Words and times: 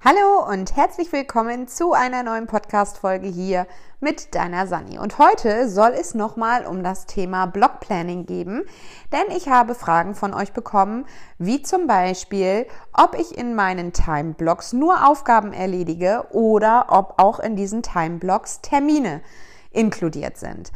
Hallo 0.00 0.48
und 0.48 0.76
herzlich 0.76 1.10
willkommen 1.12 1.66
zu 1.66 1.92
einer 1.92 2.22
neuen 2.22 2.46
Podcast-Folge 2.46 3.26
hier 3.26 3.66
mit 3.98 4.32
deiner 4.36 4.68
Sani. 4.68 4.96
Und 4.96 5.18
heute 5.18 5.68
soll 5.68 5.90
es 5.90 6.14
nochmal 6.14 6.66
um 6.66 6.84
das 6.84 7.06
Thema 7.06 7.46
Blockplanning 7.46 8.24
geben, 8.24 8.62
denn 9.10 9.36
ich 9.36 9.48
habe 9.48 9.74
Fragen 9.74 10.14
von 10.14 10.34
euch 10.34 10.52
bekommen, 10.52 11.04
wie 11.38 11.62
zum 11.62 11.88
Beispiel, 11.88 12.68
ob 12.92 13.18
ich 13.18 13.36
in 13.36 13.56
meinen 13.56 13.92
Timeblocks 13.92 14.72
nur 14.72 15.04
Aufgaben 15.08 15.52
erledige 15.52 16.26
oder 16.30 16.86
ob 16.90 17.20
auch 17.20 17.40
in 17.40 17.56
diesen 17.56 17.82
Timeblocks 17.82 18.60
Termine 18.60 19.20
inkludiert 19.72 20.38
sind. 20.38 20.70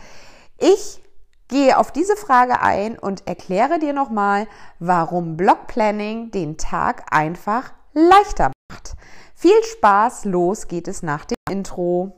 Ich 0.59 1.01
gehe 1.47 1.79
auf 1.79 1.93
diese 1.93 2.17
Frage 2.17 2.61
ein 2.61 2.99
und 2.99 3.29
erkläre 3.29 3.79
dir 3.79 3.93
nochmal, 3.93 4.49
warum 4.81 5.37
Blockplanning 5.37 6.33
den 6.33 6.59
Tag 6.59 7.05
einfach 7.13 7.73
leichter. 7.95 8.52
Viel 9.43 9.61
Spaß, 9.65 10.27
los 10.27 10.69
geht 10.69 10.87
es 10.87 11.03
nach 11.03 11.25
dem 11.25 11.35
Intro. 11.51 12.13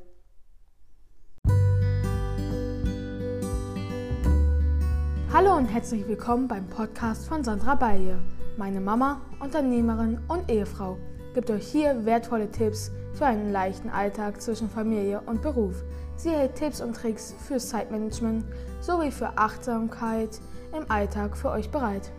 Hallo 5.33 5.57
und 5.57 5.65
herzlich 5.65 6.07
willkommen 6.07 6.49
beim 6.49 6.69
Podcast 6.69 7.27
von 7.27 7.43
Sandra 7.43 7.77
Balje. 7.77 8.19
Meine 8.59 8.83
Mama, 8.83 9.23
Unternehmerin 9.41 10.21
und 10.29 10.51
Ehefrau 10.51 10.99
gibt 11.33 11.51
euch 11.51 11.67
hier 11.67 12.05
wertvolle 12.05 12.51
Tipps 12.51 12.91
für 13.15 13.25
einen 13.25 13.53
leichten 13.53 13.89
Alltag 13.89 14.43
zwischen 14.43 14.69
Familie 14.69 15.23
und 15.25 15.41
Beruf. 15.41 15.83
Sie 16.17 16.29
hält 16.29 16.57
Tipps 16.57 16.83
und 16.83 16.95
Tricks 16.95 17.35
für 17.49 17.57
Zeitmanagement 17.57 18.45
sowie 18.83 19.11
für 19.11 19.39
Achtsamkeit 19.39 20.43
im 20.77 20.91
Alltag 20.91 21.39
für 21.39 21.49
euch 21.49 21.71
bereit. 21.71 22.13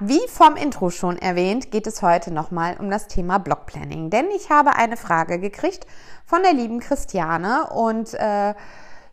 Wie 0.00 0.20
vom 0.28 0.56
Intro 0.56 0.90
schon 0.90 1.18
erwähnt, 1.18 1.70
geht 1.70 1.86
es 1.86 2.02
heute 2.02 2.32
nochmal 2.32 2.76
um 2.78 2.90
das 2.90 3.06
Thema 3.06 3.38
Blockplanning. 3.38 4.10
Denn 4.10 4.30
ich 4.34 4.50
habe 4.50 4.76
eine 4.76 4.96
Frage 4.96 5.38
gekriegt 5.38 5.86
von 6.24 6.42
der 6.42 6.54
lieben 6.54 6.80
Christiane 6.80 7.68
und 7.70 8.14
äh, 8.14 8.54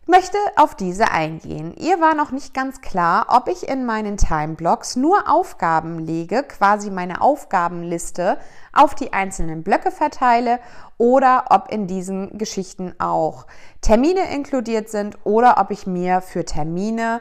möchte 0.06 0.38
auf 0.56 0.74
diese 0.74 1.10
eingehen. 1.10 1.74
Ihr 1.76 2.00
war 2.00 2.14
noch 2.14 2.30
nicht 2.30 2.54
ganz 2.54 2.80
klar, 2.80 3.26
ob 3.28 3.48
ich 3.48 3.68
in 3.68 3.84
meinen 3.84 4.16
Timeblocks 4.16 4.96
nur 4.96 5.30
Aufgaben 5.30 5.98
lege, 5.98 6.42
quasi 6.42 6.90
meine 6.90 7.20
Aufgabenliste 7.20 8.38
auf 8.72 8.94
die 8.94 9.12
einzelnen 9.12 9.62
Blöcke 9.62 9.90
verteile 9.90 10.58
oder 10.96 11.44
ob 11.50 11.70
in 11.70 11.86
diesen 11.86 12.38
Geschichten 12.38 12.94
auch 12.98 13.46
Termine 13.82 14.34
inkludiert 14.34 14.88
sind 14.88 15.18
oder 15.24 15.60
ob 15.60 15.70
ich 15.70 15.86
mir 15.86 16.22
für 16.22 16.46
Termine 16.46 17.20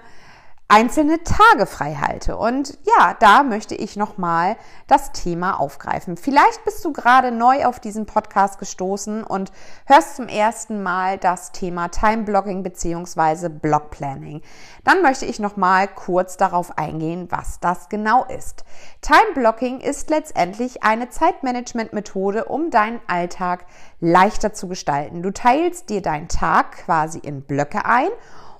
einzelne 0.69 1.23
Tage 1.23 1.65
frei 1.65 1.95
halte. 1.95 2.35
Und 2.35 2.77
ja, 2.83 3.15
da 3.19 3.43
möchte 3.43 3.73
ich 3.73 3.95
nochmal 3.95 4.57
das 4.87 5.13
Thema 5.13 5.59
aufgreifen. 5.59 6.17
Vielleicht 6.17 6.65
bist 6.65 6.83
du 6.83 6.91
gerade 6.91 7.31
neu 7.31 7.65
auf 7.65 7.79
diesen 7.79 8.05
Podcast 8.05 8.59
gestoßen 8.59 9.23
und 9.23 9.51
hörst 9.85 10.17
zum 10.17 10.27
ersten 10.27 10.83
Mal 10.83 11.17
das 11.17 11.53
Thema 11.53 11.88
Time 11.88 12.23
Blocking 12.23 12.63
beziehungsweise 12.63 13.49
Block 13.49 13.91
Planning. 13.91 14.41
Dann 14.83 15.01
möchte 15.01 15.25
ich 15.25 15.39
nochmal 15.39 15.88
kurz 15.88 16.35
darauf 16.35 16.77
eingehen, 16.77 17.27
was 17.29 17.61
das 17.61 17.88
genau 17.88 18.25
ist. 18.25 18.65
Time 19.01 19.33
Blocking 19.35 19.79
ist 19.79 20.09
letztendlich 20.09 20.83
eine 20.83 21.09
Zeitmanagement-Methode, 21.09 22.45
um 22.45 22.71
deinen 22.71 22.99
Alltag 23.07 23.65
leichter 24.01 24.53
zu 24.53 24.67
gestalten. 24.67 25.23
Du 25.23 25.31
teilst 25.31 25.89
dir 25.89 26.01
deinen 26.01 26.27
Tag 26.27 26.73
quasi 26.85 27.19
in 27.19 27.43
Blöcke 27.43 27.85
ein 27.85 28.09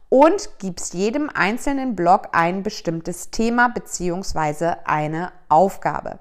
und 0.10 0.50
gibst 0.60 0.94
jedem 0.94 1.30
einzelnen 1.34 1.96
Blog 1.96 2.30
ein 2.32 2.64
bestimmtes 2.64 3.30
Thema 3.30 3.70
beziehungsweise 3.70 4.88
eine 4.88 5.32
Aufgabe. 5.50 6.20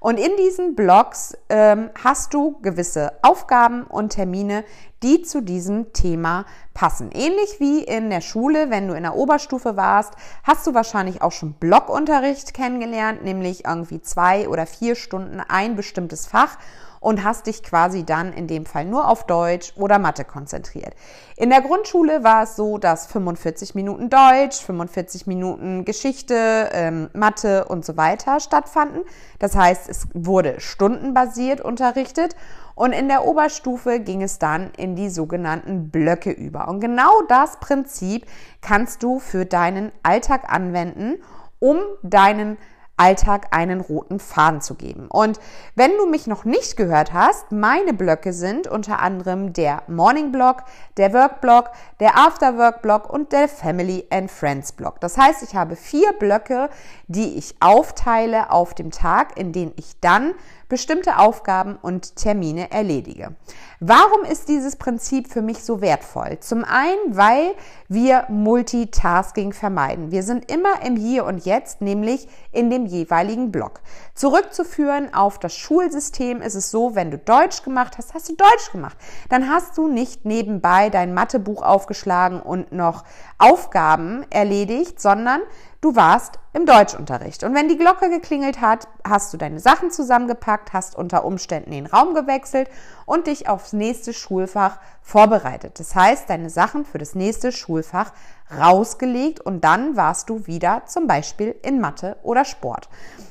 Und 0.00 0.18
in 0.18 0.36
diesen 0.36 0.76
Blogs 0.76 1.36
ähm, 1.48 1.90
hast 2.02 2.32
du 2.32 2.60
gewisse 2.60 3.12
Aufgaben 3.22 3.82
und 3.84 4.10
Termine, 4.10 4.64
die 5.02 5.22
zu 5.22 5.42
diesem 5.42 5.92
Thema 5.92 6.44
passen. 6.72 7.10
Ähnlich 7.12 7.58
wie 7.58 7.82
in 7.82 8.10
der 8.10 8.20
Schule, 8.20 8.70
wenn 8.70 8.86
du 8.86 8.94
in 8.94 9.02
der 9.02 9.16
Oberstufe 9.16 9.76
warst, 9.76 10.14
hast 10.44 10.66
du 10.66 10.74
wahrscheinlich 10.74 11.22
auch 11.22 11.32
schon 11.32 11.54
Blockunterricht 11.54 12.54
kennengelernt, 12.54 13.24
nämlich 13.24 13.64
irgendwie 13.64 14.00
zwei 14.00 14.48
oder 14.48 14.66
vier 14.66 14.94
Stunden 14.94 15.40
ein 15.40 15.74
bestimmtes 15.74 16.26
Fach 16.26 16.58
und 17.00 17.24
hast 17.24 17.46
dich 17.46 17.62
quasi 17.62 18.04
dann 18.04 18.32
in 18.32 18.46
dem 18.46 18.66
Fall 18.66 18.84
nur 18.84 19.08
auf 19.08 19.26
Deutsch 19.26 19.72
oder 19.76 19.98
Mathe 19.98 20.24
konzentriert. 20.24 20.94
In 21.36 21.50
der 21.50 21.60
Grundschule 21.60 22.24
war 22.24 22.42
es 22.44 22.56
so, 22.56 22.78
dass 22.78 23.06
45 23.06 23.74
Minuten 23.74 24.10
Deutsch, 24.10 24.60
45 24.62 25.26
Minuten 25.26 25.84
Geschichte, 25.84 26.68
ähm, 26.72 27.10
Mathe 27.12 27.66
und 27.66 27.84
so 27.84 27.96
weiter 27.96 28.40
stattfanden. 28.40 29.02
Das 29.38 29.54
heißt, 29.54 29.88
es 29.88 30.08
wurde 30.14 30.60
stundenbasiert 30.60 31.60
unterrichtet 31.60 32.34
und 32.78 32.92
in 32.92 33.08
der 33.08 33.24
Oberstufe 33.24 33.98
ging 33.98 34.22
es 34.22 34.38
dann 34.38 34.70
in 34.76 34.94
die 34.94 35.10
sogenannten 35.10 35.90
Blöcke 35.90 36.30
über. 36.30 36.68
Und 36.68 36.78
genau 36.78 37.22
das 37.28 37.58
Prinzip 37.58 38.24
kannst 38.60 39.02
du 39.02 39.18
für 39.18 39.44
deinen 39.44 39.90
Alltag 40.04 40.52
anwenden, 40.52 41.16
um 41.58 41.78
deinen 42.02 42.56
Alltag 42.98 43.48
einen 43.52 43.80
roten 43.80 44.20
Faden 44.20 44.60
zu 44.60 44.74
geben. 44.74 45.08
Und 45.08 45.40
wenn 45.74 45.96
du 45.96 46.06
mich 46.06 46.26
noch 46.26 46.44
nicht 46.44 46.76
gehört 46.76 47.12
hast, 47.12 47.52
meine 47.52 47.94
Blöcke 47.94 48.32
sind 48.32 48.66
unter 48.66 49.00
anderem 49.00 49.52
der 49.52 49.82
Morning 49.88 50.32
Block, 50.32 50.64
der 50.96 51.12
Work 51.12 51.40
Block, 51.40 51.70
der 52.00 52.18
After 52.18 52.58
Work 52.58 52.82
Block 52.82 53.08
und 53.08 53.32
der 53.32 53.48
Family 53.48 54.06
and 54.10 54.30
Friends 54.30 54.72
Block. 54.72 55.00
Das 55.00 55.16
heißt, 55.16 55.42
ich 55.42 55.54
habe 55.54 55.76
vier 55.76 56.12
Blöcke, 56.18 56.68
die 57.06 57.38
ich 57.38 57.54
aufteile 57.60 58.50
auf 58.50 58.74
dem 58.74 58.90
Tag, 58.90 59.38
in 59.38 59.52
denen 59.52 59.72
ich 59.76 59.98
dann 60.00 60.34
bestimmte 60.68 61.18
Aufgaben 61.18 61.76
und 61.80 62.16
Termine 62.16 62.70
erledige. 62.70 63.34
Warum 63.80 64.24
ist 64.24 64.48
dieses 64.48 64.76
Prinzip 64.76 65.28
für 65.28 65.40
mich 65.40 65.62
so 65.62 65.80
wertvoll? 65.80 66.38
Zum 66.40 66.64
einen, 66.64 67.16
weil 67.16 67.54
wir 67.88 68.24
Multitasking 68.28 69.52
vermeiden. 69.52 70.10
Wir 70.10 70.22
sind 70.22 70.50
immer 70.50 70.82
im 70.84 70.96
Hier 70.96 71.24
und 71.24 71.44
Jetzt, 71.44 71.80
nämlich 71.80 72.28
in 72.52 72.70
dem 72.70 72.86
jeweiligen 72.86 73.52
Block. 73.52 73.80
Zurückzuführen 74.14 75.14
auf 75.14 75.38
das 75.38 75.54
Schulsystem 75.54 76.42
ist 76.42 76.56
es 76.56 76.70
so, 76.70 76.94
wenn 76.94 77.10
du 77.10 77.18
Deutsch 77.18 77.62
gemacht 77.62 77.96
hast, 77.98 78.14
hast 78.14 78.28
du 78.28 78.34
Deutsch 78.34 78.72
gemacht. 78.72 78.96
Dann 79.28 79.48
hast 79.48 79.78
du 79.78 79.88
nicht 79.88 80.24
nebenbei 80.24 80.90
dein 80.90 81.14
Mathebuch 81.14 81.62
aufgeschlagen 81.62 82.40
und 82.40 82.72
noch 82.72 83.04
Aufgaben 83.38 84.26
erledigt, 84.30 85.00
sondern 85.00 85.40
du 85.80 85.94
warst 85.94 86.38
im 86.52 86.66
Deutschunterricht. 86.66 87.44
Und 87.44 87.54
wenn 87.54 87.68
die 87.68 87.78
Glocke 87.78 88.10
geklingelt 88.10 88.60
hat, 88.60 88.88
hast 89.06 89.32
du 89.32 89.36
deine 89.36 89.60
Sachen 89.60 89.90
zusammengepackt, 89.90 90.72
hast 90.72 90.96
unter 90.96 91.24
Umständen 91.24 91.70
den 91.70 91.86
Raum 91.86 92.14
gewechselt 92.14 92.68
und 93.06 93.26
dich 93.26 93.48
aufs 93.48 93.72
nächste 93.72 94.12
Schulfach 94.12 94.78
vorbereitet. 95.02 95.78
Das 95.78 95.94
heißt, 95.94 96.28
deine 96.28 96.50
Sachen 96.50 96.84
für 96.84 96.98
das 96.98 97.14
nächste 97.14 97.52
Schulfach 97.52 98.12
rausgelegt 98.56 99.40
und 99.40 99.64
dann 99.64 99.96
warst 99.96 100.30
du 100.30 100.46
wieder 100.46 100.82
zum 100.86 101.06
Beispiel 101.06 101.54
in 101.62 101.80
Mathe 101.80 102.16
oder 102.22 102.44
Sport. 102.44 102.88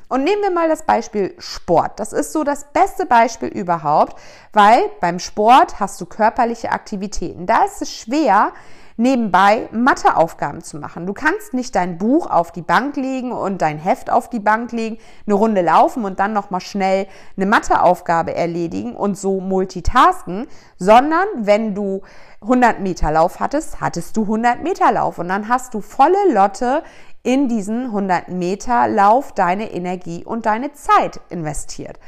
Und 0.09 0.23
nehmen 0.23 0.41
wir 0.41 0.51
mal 0.51 0.69
das 0.69 0.83
Beispiel 0.83 1.35
Sport. 1.37 1.99
Das 1.99 2.13
ist 2.13 2.31
so 2.31 2.43
das 2.43 2.71
beste 2.71 3.05
Beispiel 3.05 3.49
überhaupt, 3.49 4.17
weil 4.53 4.79
beim 5.01 5.19
Sport 5.19 5.79
hast 5.79 5.99
du 5.99 6.05
körperliche 6.05 6.71
Aktivitäten. 6.71 7.45
Da 7.45 7.65
ist 7.65 7.81
es 7.81 7.93
schwer, 7.93 8.53
nebenbei 8.97 9.69
Matheaufgaben 9.71 10.61
zu 10.61 10.77
machen. 10.77 11.05
Du 11.05 11.13
kannst 11.13 11.53
nicht 11.53 11.75
dein 11.75 11.97
Buch 11.97 12.29
auf 12.29 12.51
die 12.51 12.63
Bank 12.63 12.95
legen 12.95 13.31
und 13.31 13.61
dein 13.61 13.77
Heft 13.77 14.09
auf 14.09 14.29
die 14.29 14.39
Bank 14.39 14.71
legen, 14.71 14.97
eine 15.25 15.35
Runde 15.35 15.61
laufen 15.61 16.03
und 16.03 16.19
dann 16.19 16.33
noch 16.33 16.49
mal 16.49 16.59
schnell 16.59 17.07
eine 17.35 17.45
Matheaufgabe 17.45 18.33
erledigen 18.33 18.95
und 18.95 19.17
so 19.17 19.39
multitasken, 19.39 20.47
sondern 20.77 21.27
wenn 21.35 21.75
du 21.75 22.01
100 22.41 22.79
Meter 22.79 23.11
Lauf 23.11 23.39
hattest, 23.39 23.81
hattest 23.81 24.15
du 24.15 24.23
100 24.23 24.63
Meter 24.63 24.91
Lauf 24.91 25.17
und 25.19 25.27
dann 25.27 25.49
hast 25.49 25.73
du 25.73 25.81
volle 25.81 26.31
Lotte 26.31 26.83
in 27.23 27.49
diesen 27.49 27.85
100 27.85 28.29
Meter 28.29 28.87
Lauf 28.87 29.33
deine 29.33 29.71
Energie 29.71 30.23
und 30.23 30.45
deine 30.45 30.73
Zeit 30.73 31.19
investiert. 31.29 31.99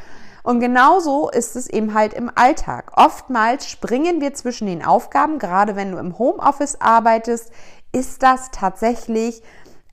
Und 0.43 0.59
genauso 0.61 1.29
ist 1.29 1.55
es 1.55 1.67
eben 1.67 1.93
halt 1.93 2.13
im 2.13 2.31
Alltag. 2.33 2.93
Oftmals 2.95 3.67
springen 3.67 4.21
wir 4.21 4.33
zwischen 4.33 4.67
den 4.67 4.85
Aufgaben, 4.85 5.37
gerade 5.37 5.75
wenn 5.75 5.91
du 5.91 5.97
im 5.97 6.17
Homeoffice 6.17 6.79
arbeitest, 6.79 7.51
ist 7.91 8.23
das 8.23 8.51
tatsächlich 8.51 9.41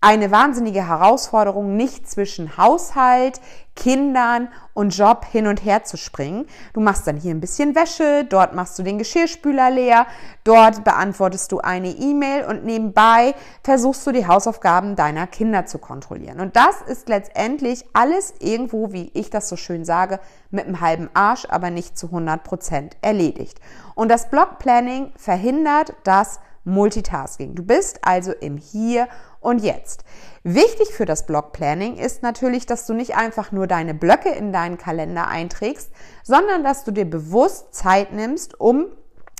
eine 0.00 0.30
wahnsinnige 0.30 0.86
Herausforderung, 0.86 1.76
nicht 1.76 2.08
zwischen 2.08 2.56
Haushalt, 2.56 3.40
Kindern 3.76 4.48
und 4.72 4.96
Job 4.96 5.26
hin 5.30 5.46
und 5.46 5.64
her 5.64 5.84
zu 5.84 5.96
springen. 5.96 6.46
Du 6.72 6.80
machst 6.80 7.06
dann 7.06 7.16
hier 7.16 7.32
ein 7.32 7.40
bisschen 7.40 7.74
Wäsche, 7.74 8.24
dort 8.24 8.54
machst 8.54 8.78
du 8.78 8.82
den 8.82 8.98
Geschirrspüler 8.98 9.70
leer, 9.70 10.06
dort 10.44 10.82
beantwortest 10.82 11.52
du 11.52 11.60
eine 11.60 11.90
E-Mail 11.90 12.46
und 12.46 12.64
nebenbei 12.64 13.34
versuchst 13.62 14.06
du 14.06 14.12
die 14.12 14.26
Hausaufgaben 14.26 14.96
deiner 14.96 15.26
Kinder 15.26 15.66
zu 15.66 15.78
kontrollieren. 15.78 16.40
Und 16.40 16.56
das 16.56 16.80
ist 16.82 17.08
letztendlich 17.08 17.84
alles 17.92 18.34
irgendwo, 18.40 18.92
wie 18.92 19.10
ich 19.14 19.30
das 19.30 19.48
so 19.48 19.56
schön 19.56 19.84
sage, 19.84 20.20
mit 20.50 20.66
einem 20.66 20.80
halben 20.80 21.10
Arsch, 21.14 21.46
aber 21.48 21.70
nicht 21.70 21.98
zu 21.98 22.06
100 22.06 22.42
Prozent 22.42 22.96
erledigt. 23.02 23.60
Und 23.94 24.10
das 24.10 24.30
Block 24.30 24.58
Planning 24.58 25.12
verhindert 25.16 25.94
das 26.04 26.40
Multitasking. 26.66 27.54
Du 27.54 27.62
bist 27.62 28.00
also 28.02 28.32
im 28.32 28.56
Hier 28.58 29.08
und 29.40 29.62
Jetzt. 29.62 30.04
Wichtig 30.42 30.88
für 30.88 31.06
das 31.06 31.24
Blockplanning 31.24 31.96
ist 31.96 32.22
natürlich, 32.22 32.66
dass 32.66 32.86
du 32.86 32.92
nicht 32.92 33.16
einfach 33.16 33.52
nur 33.52 33.66
deine 33.66 33.94
Blöcke 33.94 34.30
in 34.30 34.52
deinen 34.52 34.76
Kalender 34.76 35.28
einträgst, 35.28 35.90
sondern 36.22 36.64
dass 36.64 36.84
du 36.84 36.90
dir 36.90 37.08
bewusst 37.08 37.74
Zeit 37.74 38.12
nimmst, 38.12 38.60
um 38.60 38.86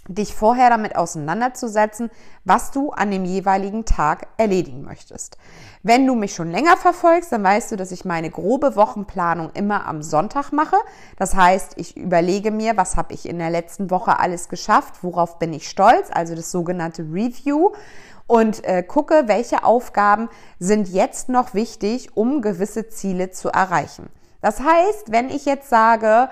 dich 0.08 0.35
vorher 0.35 0.70
damit 0.70 0.97
auseinanderzusetzen, 0.97 2.11
was 2.44 2.70
du 2.70 2.91
an 2.91 3.11
dem 3.11 3.25
jeweiligen 3.25 3.85
Tag 3.85 4.29
erledigen 4.37 4.82
möchtest. 4.82 5.38
Wenn 5.82 6.06
du 6.06 6.14
mich 6.14 6.35
schon 6.35 6.50
länger 6.50 6.76
verfolgst, 6.76 7.32
dann 7.32 7.44
weißt 7.44 7.73
du, 7.73 7.76
dass 7.76 7.93
ich 7.93 8.05
meine 8.05 8.31
grobe 8.31 8.76
Wochenplanung 8.76 9.50
immer 9.55 9.87
am 9.87 10.03
Sonntag 10.03 10.53
mache. 10.53 10.76
Das 11.17 11.35
heißt, 11.35 11.75
ich 11.76 11.97
überlege 11.97 12.50
mir, 12.50 12.76
was 12.76 12.97
habe 12.97 13.14
ich 13.14 13.29
in 13.29 13.38
der 13.38 13.50
letzten 13.50 13.91
Woche 13.91 14.19
alles 14.19 14.49
geschafft, 14.49 15.03
worauf 15.03 15.38
bin 15.38 15.53
ich 15.53 15.69
stolz, 15.69 16.08
also 16.12 16.35
das 16.35 16.50
sogenannte 16.50 17.03
Review 17.03 17.73
und 18.26 18.64
äh, 18.64 18.82
gucke, 18.82 19.25
welche 19.26 19.64
Aufgaben 19.64 20.29
sind 20.58 20.88
jetzt 20.88 21.29
noch 21.29 21.55
wichtig, 21.55 22.17
um 22.17 22.43
gewisse 22.43 22.88
Ziele 22.88 23.31
zu 23.31 23.49
erreichen. 23.49 24.08
Das 24.41 24.61
heißt, 24.61 25.11
wenn 25.11 25.29
ich 25.29 25.44
jetzt 25.44 25.69
sage, 25.69 26.29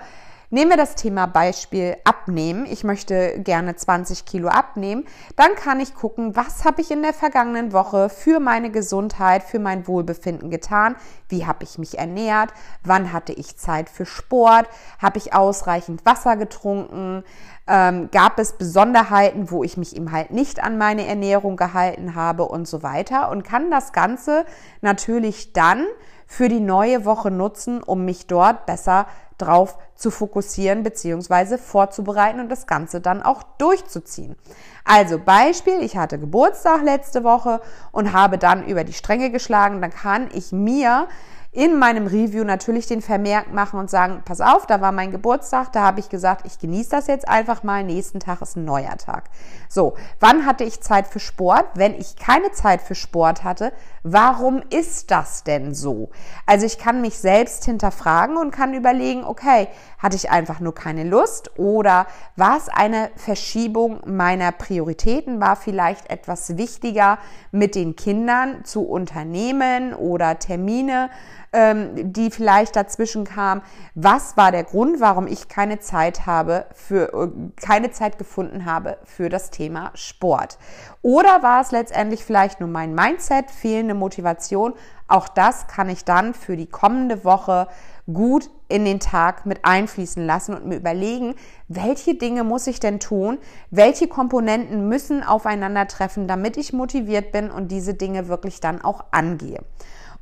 Nehmen 0.51 0.69
wir 0.69 0.77
das 0.77 0.93
Thema 0.93 1.25
Beispiel 1.25 1.97
Abnehmen. 2.03 2.67
Ich 2.67 2.83
möchte 2.83 3.39
gerne 3.39 3.75
20 3.75 4.25
Kilo 4.25 4.47
abnehmen. 4.47 5.05
Dann 5.35 5.55
kann 5.55 5.79
ich 5.79 5.95
gucken, 5.95 6.35
was 6.35 6.65
habe 6.65 6.81
ich 6.81 6.91
in 6.91 7.01
der 7.01 7.13
vergangenen 7.13 7.73
Woche 7.73 8.09
für 8.09 8.39
meine 8.39 8.69
Gesundheit, 8.69 9.41
für 9.41 9.57
mein 9.57 9.87
Wohlbefinden 9.87 10.51
getan? 10.51 10.95
Wie 11.29 11.47
habe 11.47 11.63
ich 11.63 11.79
mich 11.79 11.97
ernährt? 11.97 12.51
Wann 12.83 13.11
hatte 13.11 13.33
ich 13.33 13.57
Zeit 13.57 13.89
für 13.89 14.05
Sport? 14.05 14.69
Habe 15.01 15.17
ich 15.17 15.33
ausreichend 15.33 16.05
Wasser 16.05 16.37
getrunken? 16.37 17.23
Ähm, 17.67 18.09
gab 18.11 18.37
es 18.37 18.53
Besonderheiten, 18.53 19.49
wo 19.49 19.63
ich 19.63 19.77
mich 19.77 19.95
eben 19.95 20.11
halt 20.11 20.29
nicht 20.29 20.63
an 20.63 20.77
meine 20.77 21.07
Ernährung 21.07 21.57
gehalten 21.57 22.13
habe 22.13 22.45
und 22.45 22.67
so 22.67 22.83
weiter? 22.83 23.31
Und 23.31 23.43
kann 23.43 23.71
das 23.71 23.93
Ganze 23.93 24.45
natürlich 24.81 25.53
dann 25.53 25.87
für 26.27 26.49
die 26.49 26.59
neue 26.59 27.05
Woche 27.05 27.31
nutzen, 27.31 27.81
um 27.83 28.05
mich 28.05 28.27
dort 28.27 28.65
besser 28.65 29.07
drauf 29.37 29.77
zu 29.95 30.11
fokussieren 30.11 30.83
bzw. 30.83 31.57
vorzubereiten 31.57 32.39
und 32.39 32.49
das 32.49 32.67
Ganze 32.67 33.01
dann 33.01 33.21
auch 33.21 33.43
durchzuziehen. 33.57 34.35
Also 34.83 35.19
Beispiel, 35.19 35.81
ich 35.81 35.97
hatte 35.97 36.19
Geburtstag 36.19 36.83
letzte 36.83 37.23
Woche 37.23 37.61
und 37.91 38.13
habe 38.13 38.37
dann 38.37 38.65
über 38.65 38.83
die 38.83 38.93
Stränge 38.93 39.31
geschlagen, 39.31 39.81
dann 39.81 39.91
kann 39.91 40.29
ich 40.33 40.51
mir 40.51 41.07
in 41.55 41.79
meinem 41.79 42.05
Review 42.05 42.43
natürlich 42.43 42.85
den 42.85 43.01
Vermerk 43.01 43.53
machen 43.53 43.79
und 43.79 43.89
sagen, 43.89 44.21
pass 44.25 44.41
auf, 44.41 44.65
da 44.67 44.81
war 44.81 44.91
mein 44.91 45.11
Geburtstag, 45.11 45.71
da 45.71 45.83
habe 45.83 46.01
ich 46.01 46.09
gesagt, 46.09 46.45
ich 46.45 46.59
genieße 46.59 46.89
das 46.89 47.07
jetzt 47.07 47.29
einfach 47.29 47.63
mal, 47.63 47.81
nächsten 47.85 48.19
Tag 48.19 48.41
ist 48.41 48.57
ein 48.57 48.65
neuer 48.65 48.97
Tag. 48.97 49.29
So, 49.69 49.93
wann 50.19 50.45
hatte 50.45 50.65
ich 50.65 50.81
Zeit 50.81 51.07
für 51.07 51.21
Sport? 51.21 51.65
Wenn 51.75 51.95
ich 51.95 52.17
keine 52.17 52.51
Zeit 52.51 52.81
für 52.81 52.93
Sport 52.93 53.45
hatte, 53.45 53.71
warum 54.03 54.63
ist 54.69 55.11
das 55.11 55.45
denn 55.45 55.73
so? 55.73 56.09
Also 56.45 56.65
ich 56.65 56.77
kann 56.77 56.99
mich 56.99 57.17
selbst 57.17 57.63
hinterfragen 57.63 58.35
und 58.35 58.51
kann 58.51 58.73
überlegen, 58.73 59.23
okay, 59.23 59.69
hatte 59.97 60.17
ich 60.17 60.29
einfach 60.29 60.59
nur 60.59 60.75
keine 60.75 61.05
Lust 61.05 61.57
oder 61.57 62.05
war 62.35 62.57
es 62.57 62.67
eine 62.67 63.11
Verschiebung 63.15 64.01
meiner 64.05 64.51
Prioritäten? 64.51 65.39
War 65.39 65.55
vielleicht 65.55 66.09
etwas 66.09 66.57
wichtiger 66.57 67.17
mit 67.51 67.75
den 67.75 67.95
Kindern 67.95 68.65
zu 68.65 68.83
unternehmen 68.83 69.93
oder 69.93 70.37
Termine 70.37 71.09
ähm, 71.53 72.13
die 72.13 72.31
vielleicht 72.31 72.75
dazwischen 72.75 73.25
kam. 73.25 73.61
Was 73.93 74.37
war 74.37 74.51
der 74.51 74.63
Grund, 74.63 74.99
warum 74.99 75.27
ich 75.27 75.47
keine 75.47 75.79
Zeit 75.79 76.25
habe 76.25 76.65
für, 76.73 77.13
äh, 77.13 77.29
keine 77.55 77.91
Zeit 77.91 78.17
gefunden 78.17 78.65
habe 78.65 78.97
für 79.05 79.29
das 79.29 79.51
Thema 79.51 79.91
Sport? 79.93 80.57
Oder 81.01 81.43
war 81.43 81.61
es 81.61 81.71
letztendlich 81.71 82.23
vielleicht 82.23 82.59
nur 82.59 82.69
mein 82.69 82.93
Mindset, 82.93 83.51
fehlende 83.51 83.93
Motivation? 83.93 84.73
Auch 85.07 85.27
das 85.27 85.67
kann 85.67 85.89
ich 85.89 86.03
dann 86.03 86.33
für 86.33 86.57
die 86.57 86.65
kommende 86.65 87.23
Woche 87.23 87.67
gut 88.11 88.49
in 88.67 88.85
den 88.85 88.99
Tag 88.99 89.45
mit 89.45 89.59
einfließen 89.63 90.25
lassen 90.25 90.55
und 90.55 90.65
mir 90.65 90.77
überlegen, 90.77 91.35
welche 91.67 92.15
Dinge 92.15 92.43
muss 92.43 92.67
ich 92.67 92.79
denn 92.79 92.99
tun, 92.99 93.37
welche 93.71 94.07
Komponenten 94.07 94.87
müssen 94.87 95.23
aufeinandertreffen, 95.23 96.27
damit 96.27 96.57
ich 96.57 96.73
motiviert 96.73 97.31
bin 97.31 97.51
und 97.51 97.69
diese 97.69 97.93
Dinge 97.93 98.27
wirklich 98.27 98.59
dann 98.59 98.81
auch 98.83 99.05
angehe. 99.11 99.61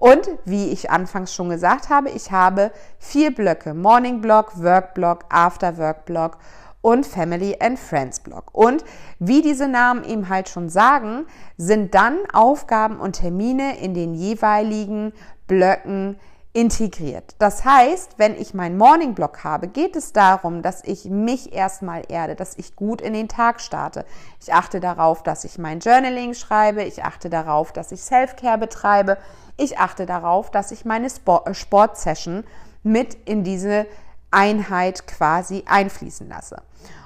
Und 0.04 0.30
wie 0.44 0.68
ich 0.68 0.92
anfangs 0.92 1.34
schon 1.34 1.48
gesagt 1.48 1.88
habe, 1.88 2.10
ich 2.10 2.30
habe 2.30 2.72
vier 3.00 3.34
Blöcke. 3.34 3.74
Morning 3.74 4.20
Block, 4.20 4.62
Work 4.62 4.96
Block, 4.96 5.24
After 5.30 5.78
Work 5.78 6.04
Block 6.04 6.40
und 6.82 7.06
Family 7.06 7.56
and 7.62 7.80
Friends 7.80 8.20
Block. 8.20 8.50
Und 8.52 8.84
wie 9.20 9.42
diese 9.42 9.70
Namen 9.70 10.04
eben 10.04 10.28
halt 10.28 10.50
schon 10.50 10.68
sagen, 10.68 11.26
sind 11.56 11.96
dann 11.96 12.18
Aufgaben 12.34 13.00
und 13.00 13.14
Termine 13.14 13.80
in 13.80 13.94
den 13.94 14.14
jeweiligen 14.14 15.14
Blöcken 15.48 16.20
integriert. 16.52 17.36
Das 17.40 17.64
heißt, 17.64 18.16
wenn 18.18 18.36
ich 18.36 18.54
meinen 18.54 18.78
Morning 18.78 19.16
Block 19.16 19.46
habe, 19.46 19.70
geht 19.70 19.96
es 19.96 20.12
darum, 20.12 20.62
dass 20.62 20.84
ich 20.84 21.06
mich 21.06 21.54
erstmal 21.54 22.04
erde, 22.10 22.36
dass 22.36 22.58
ich 22.58 22.76
gut 22.76 23.00
in 23.00 23.14
den 23.14 23.30
Tag 23.30 23.62
starte. 23.62 24.06
Ich 24.42 24.54
achte 24.54 24.82
darauf, 24.82 25.24
dass 25.24 25.46
ich 25.46 25.58
mein 25.58 25.80
Journaling 25.80 26.34
schreibe, 26.34 26.84
ich 26.84 27.06
achte 27.06 27.30
darauf, 27.30 27.72
dass 27.72 27.94
ich 27.94 28.02
Self-Care 28.02 28.58
betreibe, 28.58 29.18
ich 29.58 29.78
achte 29.78 30.06
darauf, 30.06 30.52
dass 30.52 30.72
ich 30.72 30.86
meine 30.86 31.08
äh, 31.08 31.54
Sportsession 31.54 32.44
mit 32.84 33.16
in 33.26 33.44
diese 33.44 33.86
Einheit 34.32 35.08
quasi 35.08 35.64
einfließen 35.66 36.28
lasse. 36.28 36.62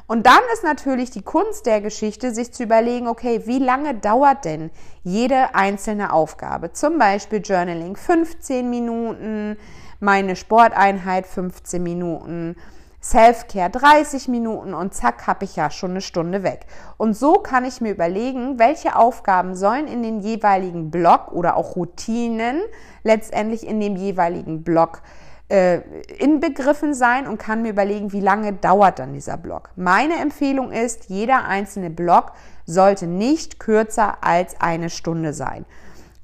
Und 0.07 0.25
dann 0.25 0.39
ist 0.53 0.63
natürlich 0.63 1.11
die 1.11 1.21
Kunst 1.21 1.65
der 1.65 1.81
Geschichte, 1.81 2.33
sich 2.33 2.53
zu 2.53 2.63
überlegen, 2.63 3.07
okay, 3.07 3.41
wie 3.45 3.59
lange 3.59 3.94
dauert 3.94 4.45
denn 4.45 4.71
jede 5.03 5.53
einzelne 5.53 6.13
Aufgabe? 6.13 6.71
Zum 6.71 6.97
Beispiel 6.97 7.41
Journaling 7.41 7.97
15 7.97 8.69
Minuten, 8.69 9.57
meine 9.99 10.38
Sporteinheit 10.38 11.27
15 11.27 11.83
Minuten, 11.83 12.55
Self-Care 13.01 13.69
30 13.69 14.27
Minuten 14.27 14.73
und 14.73 14.94
zack, 14.94 15.27
habe 15.27 15.45
ich 15.45 15.55
ja 15.55 15.69
schon 15.69 15.91
eine 15.91 16.01
Stunde 16.01 16.44
weg. 16.44 16.65
Und 16.97 17.15
so 17.15 17.33
kann 17.33 17.63
ich 17.63 17.79
mir 17.79 17.91
überlegen, 17.91 18.59
welche 18.59 18.95
Aufgaben 18.95 19.55
sollen 19.55 19.88
in 19.88 20.03
den 20.03 20.19
jeweiligen 20.19 20.91
Block 20.91 21.31
oder 21.31 21.55
auch 21.55 21.75
Routinen 21.75 22.61
letztendlich 23.03 23.65
in 23.65 23.79
dem 23.79 23.95
jeweiligen 23.95 24.63
Block 24.63 25.01
äh, 25.49 25.79
inbegriffen 26.17 26.94
sein 26.94 27.27
und 27.27 27.38
kann 27.38 27.61
mir 27.61 27.69
überlegen, 27.69 28.11
wie 28.11 28.19
lange 28.19 28.53
dauert 28.53 28.99
dann 28.99 29.13
dieser 29.13 29.38
Block. 29.38 29.69
Meine 29.75 30.15
Empfehlung 30.15 30.71
ist, 30.71 31.05
jeder 31.05 31.45
einzelne 31.45 31.89
Block 31.89 32.33
sollte 32.65 33.07
nicht 33.07 33.59
kürzer 33.59 34.17
als 34.21 34.59
eine 34.59 34.89
Stunde 34.89 35.33
sein. 35.33 35.65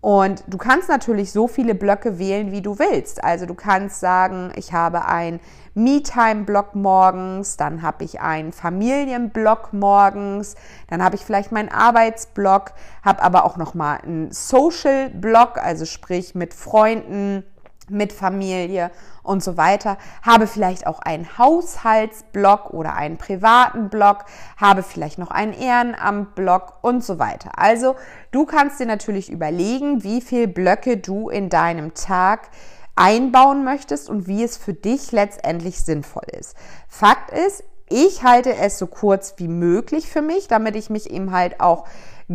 Und 0.02 0.44
du 0.48 0.58
kannst 0.58 0.90
natürlich 0.90 1.32
so 1.32 1.48
viele 1.48 1.76
Blöcke 1.76 2.20
wählen, 2.20 2.52
wie 2.52 2.62
du 2.62 2.78
willst. 2.78 3.24
Also 3.24 3.46
du 3.46 3.54
kannst 3.54 4.02
sagen, 4.02 4.52
ich 4.58 4.74
habe 4.74 5.06
ein 5.06 5.40
Me-Time-Block 5.76 6.76
morgens, 6.76 7.58
dann 7.58 7.82
habe 7.82 8.04
ich 8.04 8.22
einen 8.22 8.54
Familienblock 8.54 9.74
morgens, 9.74 10.56
dann 10.88 11.04
habe 11.04 11.16
ich 11.16 11.26
vielleicht 11.26 11.52
meinen 11.52 11.70
Arbeitsblock, 11.70 12.74
habe 13.04 13.24
aber 13.24 13.46
auch 13.46 13.58
noch 13.58 13.74
mal 13.74 13.98
einen 13.98 14.32
Social-Block, 14.32 15.58
also 15.58 15.86
sprich 15.86 16.36
mit 16.36 16.54
Freunden, 16.54 17.44
mit 17.90 18.14
Familie 18.14 18.92
und 19.24 19.44
so 19.44 19.58
weiter, 19.58 19.98
habe 20.22 20.48
vielleicht 20.48 20.86
auch 20.88 21.00
einen 21.00 21.38
Haushaltsblock 21.38 22.72
oder 22.72 22.94
einen 22.96 23.18
privaten 23.18 23.90
Block, 23.90 24.26
habe 24.58 24.84
vielleicht 24.84 25.18
noch 25.18 25.32
einen 25.32 25.54
Ehrenamtblock 25.54 26.76
und 26.82 27.04
so 27.04 27.20
weiter. 27.20 27.52
Also 27.58 27.96
du 28.32 28.46
kannst 28.46 28.80
dir 28.80 28.86
natürlich 28.86 29.32
überlegen, 29.32 30.04
wie 30.04 30.22
viel 30.22 30.48
Blöcke 30.48 30.98
du 30.98 31.30
in 31.30 31.50
deinem 31.50 31.94
Tag 31.94 32.50
einbauen 32.96 33.64
möchtest 33.64 34.10
und 34.10 34.28
wie 34.28 34.44
es 34.44 34.58
für 34.58 34.74
dich 34.74 35.12
letztendlich 35.12 35.80
sinnvoll 35.82 36.28
ist. 36.38 36.56
Fakt 36.88 37.32
ist, 37.32 37.64
ich 37.90 38.24
halte 38.24 38.56
es 38.56 38.78
so 38.78 38.88
kurz 38.88 39.36
wie 39.38 39.48
möglich 39.48 40.10
für 40.10 40.22
mich, 40.22 40.48
damit 40.48 40.76
ich 40.76 40.90
mich 40.90 41.10
eben 41.10 41.32
halt 41.32 41.60
auch 41.60 41.86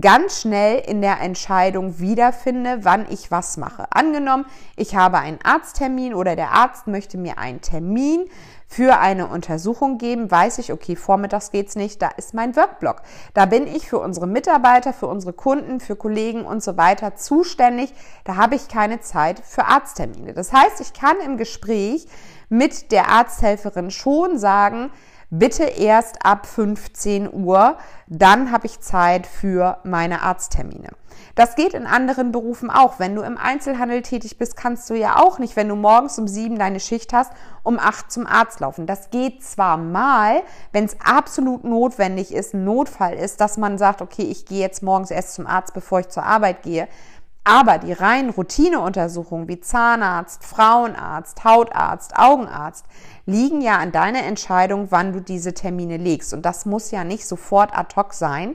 ganz 0.01 0.41
schnell 0.41 0.83
in 0.87 1.01
der 1.01 1.21
Entscheidung 1.21 1.99
wiederfinde, 1.99 2.81
wann 2.83 3.07
ich 3.11 3.31
was 3.31 3.57
mache. 3.57 3.87
Angenommen, 3.91 4.47
ich 4.77 4.95
habe 4.95 5.19
einen 5.19 5.39
Arzttermin 5.43 6.15
oder 6.15 6.37
der 6.37 6.53
Arzt 6.53 6.87
möchte 6.87 7.19
mir 7.19 7.39
einen 7.39 7.61
Termin 7.61 8.29
für 8.71 8.99
eine 8.99 9.29
Untersuchung 9.29 9.97
geben, 9.97 10.31
weiß 10.31 10.59
ich, 10.59 10.73
okay, 10.73 10.95
vormittags 10.95 11.51
geht's 11.51 11.75
nicht, 11.75 12.03
da 12.03 12.09
ist 12.17 12.35
mein 12.35 12.55
Workblock. 12.55 13.01
Da 13.33 13.47
bin 13.47 13.67
ich 13.67 13.89
für 13.89 13.99
unsere 13.99 14.27
Mitarbeiter, 14.27 14.93
für 14.93 15.07
unsere 15.07 15.33
Kunden, 15.33 15.81
für 15.81 15.97
Kollegen 15.97 16.45
und 16.45 16.63
so 16.63 16.77
weiter 16.77 17.17
zuständig. 17.17 17.95
Da 18.25 18.37
habe 18.37 18.57
ich 18.57 18.69
keine 18.69 19.01
Zeit 19.01 19.41
für 19.41 19.65
Arzttermine. 19.65 20.35
Das 20.35 20.53
heißt, 20.53 20.83
ich 20.83 20.93
kann 20.93 21.19
im 21.25 21.39
Gespräch 21.39 22.07
mit 22.51 22.93
der 22.93 23.09
Arzthelferin 23.09 23.91
schon 23.91 24.39
sagen, 24.39 24.91
bitte 25.31 25.65
erst 25.65 26.25
ab 26.25 26.47
15 26.47 27.33
Uhr, 27.33 27.79
dann 28.07 28.53
habe 28.53 28.67
ich 28.67 28.81
Zeit 28.81 29.27
für 29.27 29.79
meine 29.83 30.23
Arzttermine. 30.23 30.91
Das 31.35 31.55
geht 31.55 31.75
in 31.75 31.87
anderen 31.87 32.33
Berufen 32.33 32.71
auch. 32.71 32.99
Wenn 32.99 33.15
du 33.15 33.23
im 33.23 33.39
Einzelhandel 33.39 34.03
tätig 34.03 34.39
bist, 34.39 34.57
kannst 34.57 34.91
du 34.91 34.95
ja 34.95 35.17
auch 35.17 35.39
nicht, 35.39 35.57
wenn 35.57 35.69
du 35.69 35.77
morgens 35.77 36.19
um 36.19 36.27
sieben 36.27 36.59
deine 36.59 36.81
Schicht 36.81 37.13
hast, 37.13 37.33
um 37.63 37.79
acht 37.79 38.11
zum 38.11 38.27
Arzt 38.27 38.61
laufen. 38.61 38.87
Das 38.87 39.11
geht 39.11 39.45
zwar 39.45 39.77
mal, 39.77 40.43
wenn 40.73 40.85
es 40.85 40.97
absolut 41.05 41.65
notwendig 41.65 42.35
ist, 42.35 42.55
ein 42.55 42.65
Notfall 42.65 43.15
ist, 43.15 43.41
dass 43.41 43.57
man 43.57 43.79
sagt, 43.79 44.03
okay, 44.03 44.23
ich 44.23 44.47
gehe 44.47 44.61
jetzt 44.61 44.83
morgens 44.83 45.11
erst 45.11 45.35
zum 45.35 45.47
Arzt, 45.47 45.75
bevor 45.75 46.01
ich 46.01 46.09
zur 46.09 46.25
Arbeit 46.25 46.63
gehe. 46.63 46.89
Aber 47.45 47.79
die 47.79 47.95
reinen 47.95 48.29
Routineuntersuchungen 48.29 49.49
wie 49.49 49.59
Zahnarzt, 49.59 50.45
Frauenarzt, 50.45 51.45
Hautarzt, 51.45 52.19
Augenarzt 52.19 52.85
liegen 53.25 53.63
ja 53.63 53.79
an 53.79 53.91
deiner 53.91 54.25
Entscheidung, 54.25 54.89
wann 54.91 55.15
du 55.15 55.21
diese 55.21 55.55
Termine 55.55 55.97
legst. 55.97 56.35
Und 56.35 56.45
das 56.45 56.67
muss 56.67 56.91
ja 56.91 57.05
nicht 57.05 57.27
sofort 57.27 57.75
ad 57.75 57.97
hoc 57.97 58.13
sein, 58.13 58.55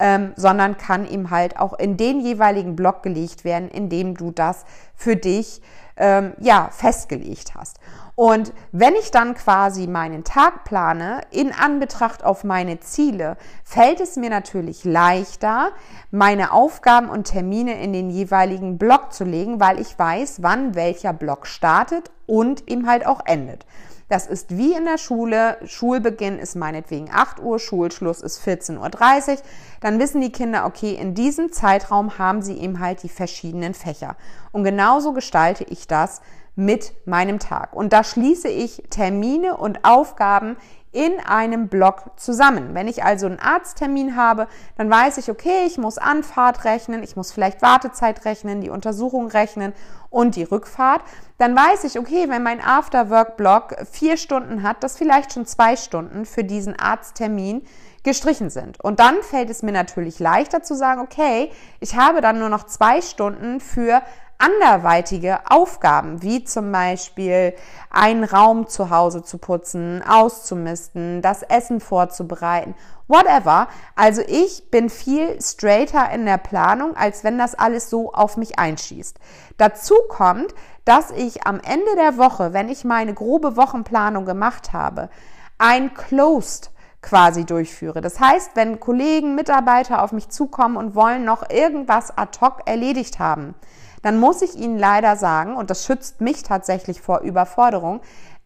ähm, 0.00 0.32
sondern 0.34 0.78
kann 0.78 1.06
ihm 1.06 1.30
halt 1.30 1.58
auch 1.58 1.74
in 1.74 1.96
den 1.96 2.20
jeweiligen 2.20 2.74
Block 2.74 3.02
gelegt 3.02 3.44
werden, 3.44 3.68
in 3.68 3.88
dem 3.88 4.16
du 4.16 4.32
das 4.32 4.64
für 4.96 5.14
dich 5.14 5.60
ähm, 5.96 6.32
ja 6.40 6.70
festgelegt 6.72 7.54
hast. 7.54 7.78
Und 8.16 8.52
wenn 8.72 8.94
ich 8.96 9.10
dann 9.10 9.34
quasi 9.34 9.86
meinen 9.86 10.24
Tag 10.24 10.64
plane, 10.64 11.20
in 11.30 11.52
Anbetracht 11.52 12.24
auf 12.24 12.44
meine 12.44 12.80
Ziele, 12.80 13.36
fällt 13.64 14.00
es 14.00 14.16
mir 14.16 14.30
natürlich 14.30 14.84
leichter, 14.84 15.70
meine 16.10 16.52
Aufgaben 16.52 17.08
und 17.08 17.24
Termine 17.24 17.80
in 17.82 17.92
den 17.92 18.10
jeweiligen 18.10 18.78
Block 18.78 19.12
zu 19.12 19.24
legen, 19.24 19.60
weil 19.60 19.80
ich 19.80 19.98
weiß, 19.98 20.42
wann 20.42 20.74
welcher 20.74 21.12
Block 21.12 21.46
startet 21.46 22.10
und 22.26 22.70
ihm 22.70 22.86
halt 22.86 23.06
auch 23.06 23.20
endet. 23.24 23.64
Das 24.10 24.26
ist 24.26 24.58
wie 24.58 24.74
in 24.74 24.86
der 24.86 24.98
Schule. 24.98 25.56
Schulbeginn 25.64 26.40
ist 26.40 26.56
meinetwegen 26.56 27.10
8 27.12 27.38
Uhr, 27.38 27.60
Schulschluss 27.60 28.22
ist 28.22 28.44
14.30 28.44 29.30
Uhr. 29.30 29.36
Dann 29.80 30.00
wissen 30.00 30.20
die 30.20 30.32
Kinder, 30.32 30.66
okay, 30.66 30.94
in 30.94 31.14
diesem 31.14 31.52
Zeitraum 31.52 32.18
haben 32.18 32.42
sie 32.42 32.58
eben 32.58 32.80
halt 32.80 33.04
die 33.04 33.08
verschiedenen 33.08 33.72
Fächer. 33.72 34.16
Und 34.50 34.64
genauso 34.64 35.12
gestalte 35.12 35.62
ich 35.62 35.86
das 35.86 36.22
mit 36.56 36.92
meinem 37.06 37.38
Tag. 37.38 37.72
Und 37.72 37.92
da 37.92 38.02
schließe 38.02 38.48
ich 38.48 38.82
Termine 38.90 39.56
und 39.56 39.84
Aufgaben 39.84 40.56
in 40.92 41.20
einem 41.20 41.68
Block 41.68 42.10
zusammen. 42.16 42.74
Wenn 42.74 42.88
ich 42.88 43.04
also 43.04 43.26
einen 43.26 43.38
Arzttermin 43.38 44.16
habe, 44.16 44.48
dann 44.76 44.90
weiß 44.90 45.18
ich, 45.18 45.30
okay, 45.30 45.64
ich 45.66 45.78
muss 45.78 45.98
Anfahrt 45.98 46.64
rechnen, 46.64 47.02
ich 47.02 47.14
muss 47.14 47.30
vielleicht 47.30 47.62
Wartezeit 47.62 48.24
rechnen, 48.24 48.60
die 48.60 48.70
Untersuchung 48.70 49.28
rechnen 49.28 49.72
und 50.10 50.34
die 50.34 50.42
Rückfahrt. 50.42 51.02
Dann 51.38 51.54
weiß 51.54 51.84
ich, 51.84 51.98
okay, 51.98 52.28
wenn 52.28 52.42
mein 52.42 52.60
After-Work-Block 52.60 53.76
vier 53.90 54.16
Stunden 54.16 54.64
hat, 54.64 54.82
dass 54.82 54.98
vielleicht 54.98 55.32
schon 55.32 55.46
zwei 55.46 55.76
Stunden 55.76 56.26
für 56.26 56.42
diesen 56.42 56.78
Arzttermin 56.78 57.62
gestrichen 58.02 58.50
sind. 58.50 58.80
Und 58.80 58.98
dann 58.98 59.22
fällt 59.22 59.50
es 59.50 59.62
mir 59.62 59.72
natürlich 59.72 60.18
leichter 60.18 60.62
zu 60.62 60.74
sagen, 60.74 61.00
okay, 61.00 61.52
ich 61.78 61.96
habe 61.96 62.20
dann 62.20 62.38
nur 62.38 62.48
noch 62.48 62.64
zwei 62.64 63.00
Stunden 63.00 63.60
für 63.60 64.02
anderweitige 64.40 65.38
Aufgaben, 65.48 66.22
wie 66.22 66.44
zum 66.44 66.72
Beispiel 66.72 67.54
einen 67.90 68.24
Raum 68.24 68.66
zu 68.66 68.90
Hause 68.90 69.22
zu 69.22 69.38
putzen, 69.38 70.02
auszumisten, 70.02 71.22
das 71.22 71.42
Essen 71.42 71.80
vorzubereiten, 71.80 72.74
whatever. 73.06 73.68
Also 73.94 74.22
ich 74.26 74.70
bin 74.70 74.88
viel 74.88 75.40
straighter 75.42 76.10
in 76.10 76.24
der 76.24 76.38
Planung, 76.38 76.96
als 76.96 77.22
wenn 77.22 77.38
das 77.38 77.54
alles 77.54 77.90
so 77.90 78.12
auf 78.12 78.36
mich 78.36 78.58
einschießt. 78.58 79.18
Dazu 79.58 79.94
kommt, 80.08 80.54
dass 80.84 81.10
ich 81.10 81.46
am 81.46 81.60
Ende 81.60 81.94
der 81.96 82.16
Woche, 82.16 82.52
wenn 82.52 82.68
ich 82.68 82.84
meine 82.84 83.14
grobe 83.14 83.56
Wochenplanung 83.56 84.24
gemacht 84.24 84.72
habe, 84.72 85.10
ein 85.58 85.92
Closed 85.92 86.70
quasi 87.02 87.44
durchführe. 87.44 88.00
Das 88.00 88.20
heißt, 88.20 88.52
wenn 88.54 88.80
Kollegen, 88.80 89.34
Mitarbeiter 89.34 90.02
auf 90.02 90.12
mich 90.12 90.28
zukommen 90.28 90.76
und 90.76 90.94
wollen 90.94 91.24
noch 91.24 91.48
irgendwas 91.50 92.16
ad 92.16 92.38
hoc 92.40 92.62
erledigt 92.66 93.18
haben, 93.18 93.54
dann 94.02 94.18
muss 94.18 94.42
ich 94.42 94.56
Ihnen 94.56 94.78
leider 94.78 95.16
sagen, 95.16 95.56
und 95.56 95.70
das 95.70 95.84
schützt 95.84 96.20
mich 96.20 96.42
tatsächlich 96.42 97.00
vor 97.00 97.20
Überforderung, 97.20 98.00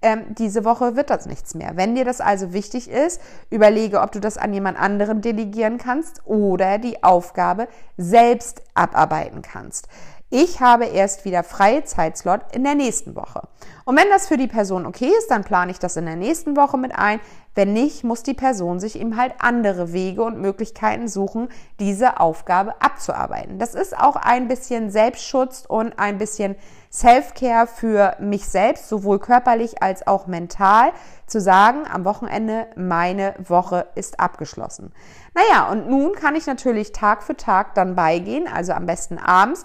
ähm, 0.04 0.34
diese 0.34 0.64
Woche 0.64 0.96
wird 0.96 1.08
das 1.08 1.24
nichts 1.24 1.54
mehr. 1.54 1.72
Wenn 1.76 1.94
dir 1.94 2.04
das 2.04 2.20
also 2.20 2.52
wichtig 2.52 2.90
ist, 2.90 3.20
überlege, 3.48 4.02
ob 4.02 4.12
du 4.12 4.20
das 4.20 4.36
an 4.36 4.52
jemand 4.52 4.78
anderen 4.78 5.22
delegieren 5.22 5.78
kannst 5.78 6.20
oder 6.26 6.78
die 6.78 7.02
Aufgabe 7.02 7.68
selbst 7.96 8.62
abarbeiten 8.74 9.40
kannst. 9.40 9.88
Ich 10.28 10.60
habe 10.60 10.86
erst 10.86 11.24
wieder 11.24 11.42
freie 11.42 11.84
Zeitslot 11.84 12.40
in 12.52 12.64
der 12.64 12.74
nächsten 12.74 13.14
Woche. 13.14 13.42
Und 13.84 13.96
wenn 13.96 14.08
das 14.10 14.28
für 14.28 14.36
die 14.36 14.46
Person 14.46 14.84
okay 14.84 15.10
ist, 15.18 15.30
dann 15.30 15.44
plane 15.44 15.70
ich 15.70 15.78
das 15.78 15.96
in 15.96 16.06
der 16.06 16.16
nächsten 16.16 16.56
Woche 16.56 16.76
mit 16.76 16.94
ein. 16.94 17.20
Wenn 17.54 17.72
nicht, 17.72 18.02
muss 18.02 18.22
die 18.22 18.34
Person 18.34 18.80
sich 18.80 18.98
eben 18.98 19.16
halt 19.16 19.34
andere 19.38 19.92
Wege 19.92 20.24
und 20.24 20.40
Möglichkeiten 20.40 21.06
suchen, 21.06 21.48
diese 21.78 22.18
Aufgabe 22.18 22.74
abzuarbeiten. 22.80 23.58
Das 23.58 23.74
ist 23.74 23.96
auch 23.96 24.16
ein 24.16 24.48
bisschen 24.48 24.90
Selbstschutz 24.90 25.64
und 25.66 25.98
ein 25.98 26.18
bisschen 26.18 26.56
Self-Care 26.90 27.66
für 27.66 28.16
mich 28.20 28.46
selbst, 28.46 28.88
sowohl 28.88 29.18
körperlich 29.18 29.82
als 29.82 30.06
auch 30.06 30.26
mental, 30.26 30.92
zu 31.26 31.40
sagen, 31.40 31.82
am 31.92 32.04
Wochenende, 32.04 32.66
meine 32.76 33.34
Woche 33.38 33.86
ist 33.94 34.20
abgeschlossen. 34.20 34.92
Naja, 35.34 35.70
und 35.70 35.88
nun 35.88 36.12
kann 36.12 36.36
ich 36.36 36.46
natürlich 36.46 36.92
Tag 36.92 37.22
für 37.22 37.36
Tag 37.36 37.74
dann 37.74 37.96
beigehen, 37.96 38.46
also 38.46 38.72
am 38.72 38.86
besten 38.86 39.18
abends, 39.18 39.64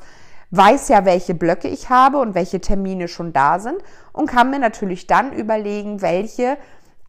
weiß 0.52 0.88
ja, 0.90 1.06
welche 1.06 1.36
Blöcke 1.36 1.68
ich 1.68 1.90
habe 1.90 2.18
und 2.18 2.34
welche 2.34 2.60
Termine 2.60 3.08
schon 3.08 3.34
da 3.34 3.60
sind 3.60 3.78
und 4.14 4.28
kann 4.28 4.50
mir 4.50 4.60
natürlich 4.60 5.06
dann 5.06 5.32
überlegen, 5.32 6.02
welche 6.02 6.58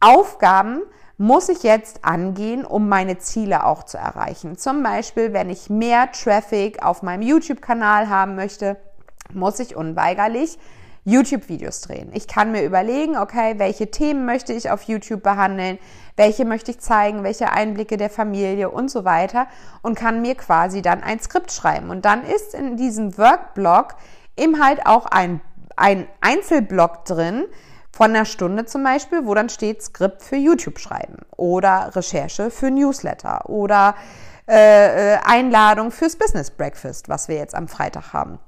Aufgaben 0.01 0.81
muss 1.17 1.49
ich 1.49 1.61
jetzt 1.61 2.03
angehen, 2.03 2.65
um 2.65 2.89
meine 2.89 3.19
Ziele 3.19 3.65
auch 3.65 3.83
zu 3.83 3.97
erreichen. 3.97 4.57
Zum 4.57 4.81
Beispiel, 4.81 5.33
wenn 5.33 5.51
ich 5.51 5.69
mehr 5.69 6.11
Traffic 6.11 6.83
auf 6.83 7.03
meinem 7.03 7.21
YouTube-Kanal 7.21 8.09
haben 8.09 8.35
möchte, 8.35 8.77
muss 9.31 9.59
ich 9.59 9.75
unweigerlich 9.75 10.57
YouTube-Videos 11.03 11.81
drehen. 11.81 12.11
Ich 12.13 12.27
kann 12.27 12.51
mir 12.51 12.63
überlegen, 12.63 13.17
okay, 13.17 13.55
welche 13.57 13.89
Themen 13.91 14.25
möchte 14.25 14.53
ich 14.53 14.71
auf 14.71 14.83
YouTube 14.83 15.23
behandeln, 15.23 15.79
welche 16.15 16.45
möchte 16.45 16.71
ich 16.71 16.79
zeigen, 16.79 17.23
welche 17.23 17.51
Einblicke 17.51 17.97
der 17.97 18.09
Familie 18.09 18.69
und 18.69 18.89
so 18.89 19.05
weiter 19.05 19.47
und 19.83 19.95
kann 19.95 20.21
mir 20.21 20.35
quasi 20.35 20.81
dann 20.81 21.03
ein 21.03 21.19
Skript 21.19 21.51
schreiben. 21.51 21.89
Und 21.89 22.05
dann 22.05 22.23
ist 22.23 22.53
in 22.53 22.77
diesem 22.77 23.17
Workblock 23.17 23.95
eben 24.37 24.63
halt 24.63 24.85
auch 24.85 25.05
ein, 25.05 25.41
ein 25.75 26.07
Einzelblock 26.21 27.05
drin, 27.05 27.45
von 27.91 28.11
einer 28.11 28.25
Stunde 28.25 28.65
zum 28.65 28.83
Beispiel, 28.83 29.25
wo 29.25 29.33
dann 29.33 29.49
steht 29.49 29.81
Skript 29.81 30.21
für 30.21 30.37
YouTube 30.37 30.79
schreiben 30.79 31.17
oder 31.35 31.91
Recherche 31.95 32.49
für 32.49 32.71
Newsletter 32.71 33.49
oder 33.49 33.95
äh, 34.47 35.15
äh 35.15 35.17
Einladung 35.23 35.91
fürs 35.91 36.15
Business 36.15 36.51
Breakfast, 36.51 37.09
was 37.09 37.27
wir 37.27 37.35
jetzt 37.35 37.55
am 37.55 37.67
Freitag 37.67 38.13
haben. 38.13 38.39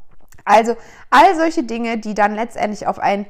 Also 0.46 0.76
all 1.10 1.36
solche 1.36 1.64
Dinge, 1.64 1.98
die 1.98 2.14
dann 2.14 2.36
letztendlich 2.36 2.88
auf 2.88 3.00
ein 3.00 3.26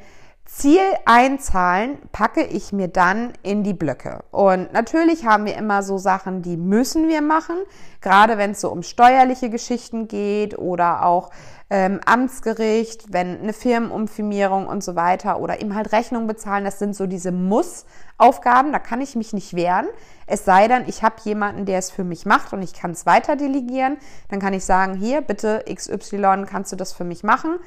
Ziel 0.46 0.82
einzahlen, 1.06 1.98
packe 2.12 2.44
ich 2.44 2.74
mir 2.74 2.90
dann 2.90 3.34
in 3.44 3.64
die 3.64 3.74
Blöcke. 3.74 4.24
Und 4.32 4.74
natürlich 4.74 5.26
haben 5.26 5.46
wir 5.46 5.56
immer 5.56 5.84
so 5.84 5.98
Sachen, 5.98 6.42
die 6.42 6.58
müssen 6.58 7.08
wir 7.08 7.22
machen, 7.22 7.56
gerade 8.02 8.38
wenn 8.38 8.52
es 8.52 8.62
so 8.62 8.70
um 8.70 8.84
steuerliche 8.84 9.50
Geschichten 9.50 10.08
geht 10.08 10.58
oder 10.58 11.06
auch 11.06 11.32
ähm, 11.74 12.00
Amtsgericht, 12.06 13.12
wenn 13.12 13.40
eine 13.42 13.52
Firmenumfirmierung 13.52 14.68
und 14.68 14.84
so 14.84 14.96
weiter 14.96 15.40
oder 15.40 15.60
eben 15.60 15.74
halt 15.74 15.92
Rechnung 15.92 16.28
bezahlen, 16.28 16.66
das 16.66 16.78
sind 16.78 16.96
so 16.96 17.08
diese 17.08 17.32
Muss-Aufgaben, 17.32 18.72
da 18.72 18.78
kann 18.78 19.02
ich 19.02 19.16
mich 19.16 19.34
nicht 19.34 19.56
wehren. 19.56 19.88
Es 20.28 20.46
sei 20.46 20.68
denn, 20.68 20.84
ich 20.86 21.02
habe 21.02 21.16
jemanden, 21.24 21.66
der 21.66 21.80
es 21.80 21.90
für 21.90 22.04
mich 22.04 22.28
macht 22.28 22.54
und 22.54 22.62
ich 22.62 22.74
kann 22.74 22.92
es 22.92 23.08
weiter 23.08 23.36
delegieren, 23.36 23.98
dann 24.30 24.40
kann 24.40 24.54
ich 24.54 24.66
sagen, 24.66 24.94
hier 24.94 25.22
bitte 25.22 25.66
XY, 25.68 26.46
kannst 26.46 26.72
du 26.72 26.76
das 26.76 26.94
für 26.94 27.06
mich 27.06 27.24
machen? 27.24 27.58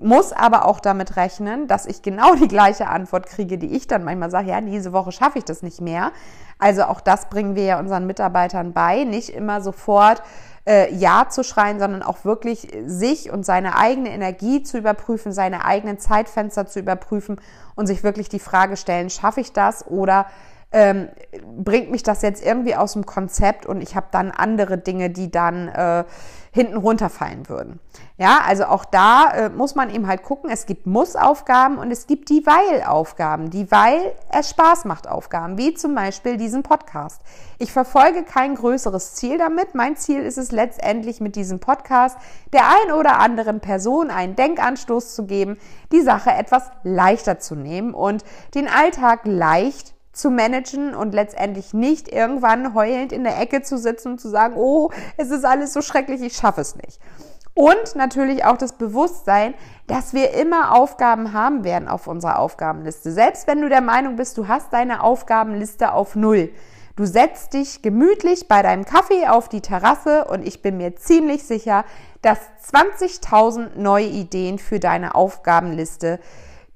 muss 0.00 0.32
aber 0.32 0.64
auch 0.66 0.78
damit 0.78 1.16
rechnen, 1.16 1.66
dass 1.66 1.86
ich 1.86 2.02
genau 2.02 2.34
die 2.34 2.48
gleiche 2.48 2.88
Antwort 2.88 3.26
kriege, 3.26 3.58
die 3.58 3.74
ich 3.74 3.86
dann 3.86 4.04
manchmal 4.04 4.30
sage, 4.30 4.50
ja, 4.50 4.60
diese 4.60 4.92
Woche 4.92 5.10
schaffe 5.10 5.38
ich 5.38 5.44
das 5.44 5.62
nicht 5.62 5.80
mehr. 5.80 6.12
Also 6.58 6.84
auch 6.84 7.00
das 7.00 7.28
bringen 7.28 7.54
wir 7.54 7.64
ja 7.64 7.78
unseren 7.78 8.06
Mitarbeitern 8.06 8.72
bei, 8.72 9.04
nicht 9.04 9.30
immer 9.30 9.60
sofort 9.60 10.22
äh, 10.68 10.94
Ja 10.94 11.28
zu 11.30 11.42
schreien, 11.42 11.78
sondern 11.78 12.02
auch 12.02 12.24
wirklich 12.24 12.68
sich 12.86 13.30
und 13.30 13.44
seine 13.44 13.76
eigene 13.76 14.10
Energie 14.10 14.62
zu 14.62 14.78
überprüfen, 14.78 15.32
seine 15.32 15.64
eigenen 15.64 15.98
Zeitfenster 15.98 16.66
zu 16.66 16.78
überprüfen 16.78 17.40
und 17.74 17.86
sich 17.86 18.04
wirklich 18.04 18.28
die 18.28 18.38
Frage 18.38 18.76
stellen, 18.76 19.08
schaffe 19.08 19.40
ich 19.40 19.52
das 19.52 19.86
oder 19.86 20.26
ähm, 20.70 21.08
bringt 21.56 21.90
mich 21.90 22.02
das 22.02 22.22
jetzt 22.22 22.44
irgendwie 22.44 22.76
aus 22.76 22.92
dem 22.92 23.06
Konzept 23.06 23.64
und 23.64 23.80
ich 23.80 23.96
habe 23.96 24.08
dann 24.10 24.30
andere 24.30 24.76
Dinge, 24.76 25.08
die 25.08 25.30
dann 25.30 25.68
äh, 25.68 26.04
hinten 26.52 26.76
runterfallen 26.76 27.48
würden. 27.48 27.78
Ja, 28.16 28.40
also 28.46 28.64
auch 28.64 28.84
da 28.84 29.30
äh, 29.30 29.48
muss 29.48 29.74
man 29.74 29.90
eben 29.90 30.06
halt 30.06 30.22
gucken, 30.22 30.50
es 30.50 30.66
gibt 30.66 30.86
Muss-Aufgaben 30.86 31.78
und 31.78 31.90
es 31.90 32.06
gibt 32.06 32.30
die 32.30 32.44
Weil-Aufgaben, 32.44 33.50
die 33.50 33.70
Weil 33.70 34.12
es 34.30 34.50
Spaß 34.50 34.84
macht 34.84 35.08
Aufgaben, 35.08 35.56
wie 35.56 35.74
zum 35.74 35.94
Beispiel 35.94 36.36
diesen 36.36 36.62
Podcast. 36.62 37.22
Ich 37.58 37.72
verfolge 37.72 38.24
kein 38.24 38.54
größeres 38.54 39.14
Ziel 39.14 39.38
damit. 39.38 39.74
Mein 39.74 39.96
Ziel 39.96 40.20
ist 40.20 40.36
es 40.36 40.50
letztendlich 40.52 41.20
mit 41.20 41.36
diesem 41.36 41.60
Podcast 41.60 42.18
der 42.52 42.62
ein 42.66 42.92
oder 42.92 43.20
anderen 43.20 43.60
Person 43.60 44.10
einen 44.10 44.36
Denkanstoß 44.36 45.14
zu 45.14 45.26
geben, 45.26 45.58
die 45.92 46.02
Sache 46.02 46.30
etwas 46.30 46.70
leichter 46.82 47.38
zu 47.38 47.54
nehmen 47.54 47.94
und 47.94 48.24
den 48.54 48.68
Alltag 48.68 49.20
leicht 49.24 49.94
zu 50.12 50.30
managen 50.30 50.94
und 50.94 51.14
letztendlich 51.14 51.74
nicht 51.74 52.08
irgendwann 52.08 52.74
heulend 52.74 53.12
in 53.12 53.24
der 53.24 53.38
Ecke 53.40 53.62
zu 53.62 53.78
sitzen 53.78 54.12
und 54.12 54.20
zu 54.20 54.28
sagen, 54.28 54.54
oh, 54.56 54.90
es 55.16 55.30
ist 55.30 55.44
alles 55.44 55.72
so 55.72 55.82
schrecklich, 55.82 56.22
ich 56.22 56.36
schaffe 56.36 56.60
es 56.60 56.76
nicht. 56.76 56.98
Und 57.54 57.96
natürlich 57.96 58.44
auch 58.44 58.56
das 58.56 58.74
Bewusstsein, 58.74 59.52
dass 59.88 60.14
wir 60.14 60.32
immer 60.34 60.76
Aufgaben 60.76 61.32
haben 61.32 61.64
werden 61.64 61.88
auf 61.88 62.06
unserer 62.06 62.38
Aufgabenliste. 62.38 63.10
Selbst 63.10 63.48
wenn 63.48 63.60
du 63.60 63.68
der 63.68 63.80
Meinung 63.80 64.14
bist, 64.14 64.38
du 64.38 64.46
hast 64.46 64.72
deine 64.72 65.02
Aufgabenliste 65.02 65.92
auf 65.92 66.14
Null. 66.14 66.50
Du 66.94 67.04
setzt 67.04 67.54
dich 67.54 67.82
gemütlich 67.82 68.48
bei 68.48 68.62
deinem 68.62 68.84
Kaffee 68.84 69.26
auf 69.26 69.48
die 69.48 69.60
Terrasse 69.60 70.24
und 70.26 70.46
ich 70.46 70.62
bin 70.62 70.76
mir 70.76 70.96
ziemlich 70.96 71.44
sicher, 71.44 71.84
dass 72.22 72.38
20.000 72.72 73.76
neue 73.76 74.06
Ideen 74.06 74.58
für 74.58 74.80
deine 74.80 75.14
Aufgabenliste 75.14 76.20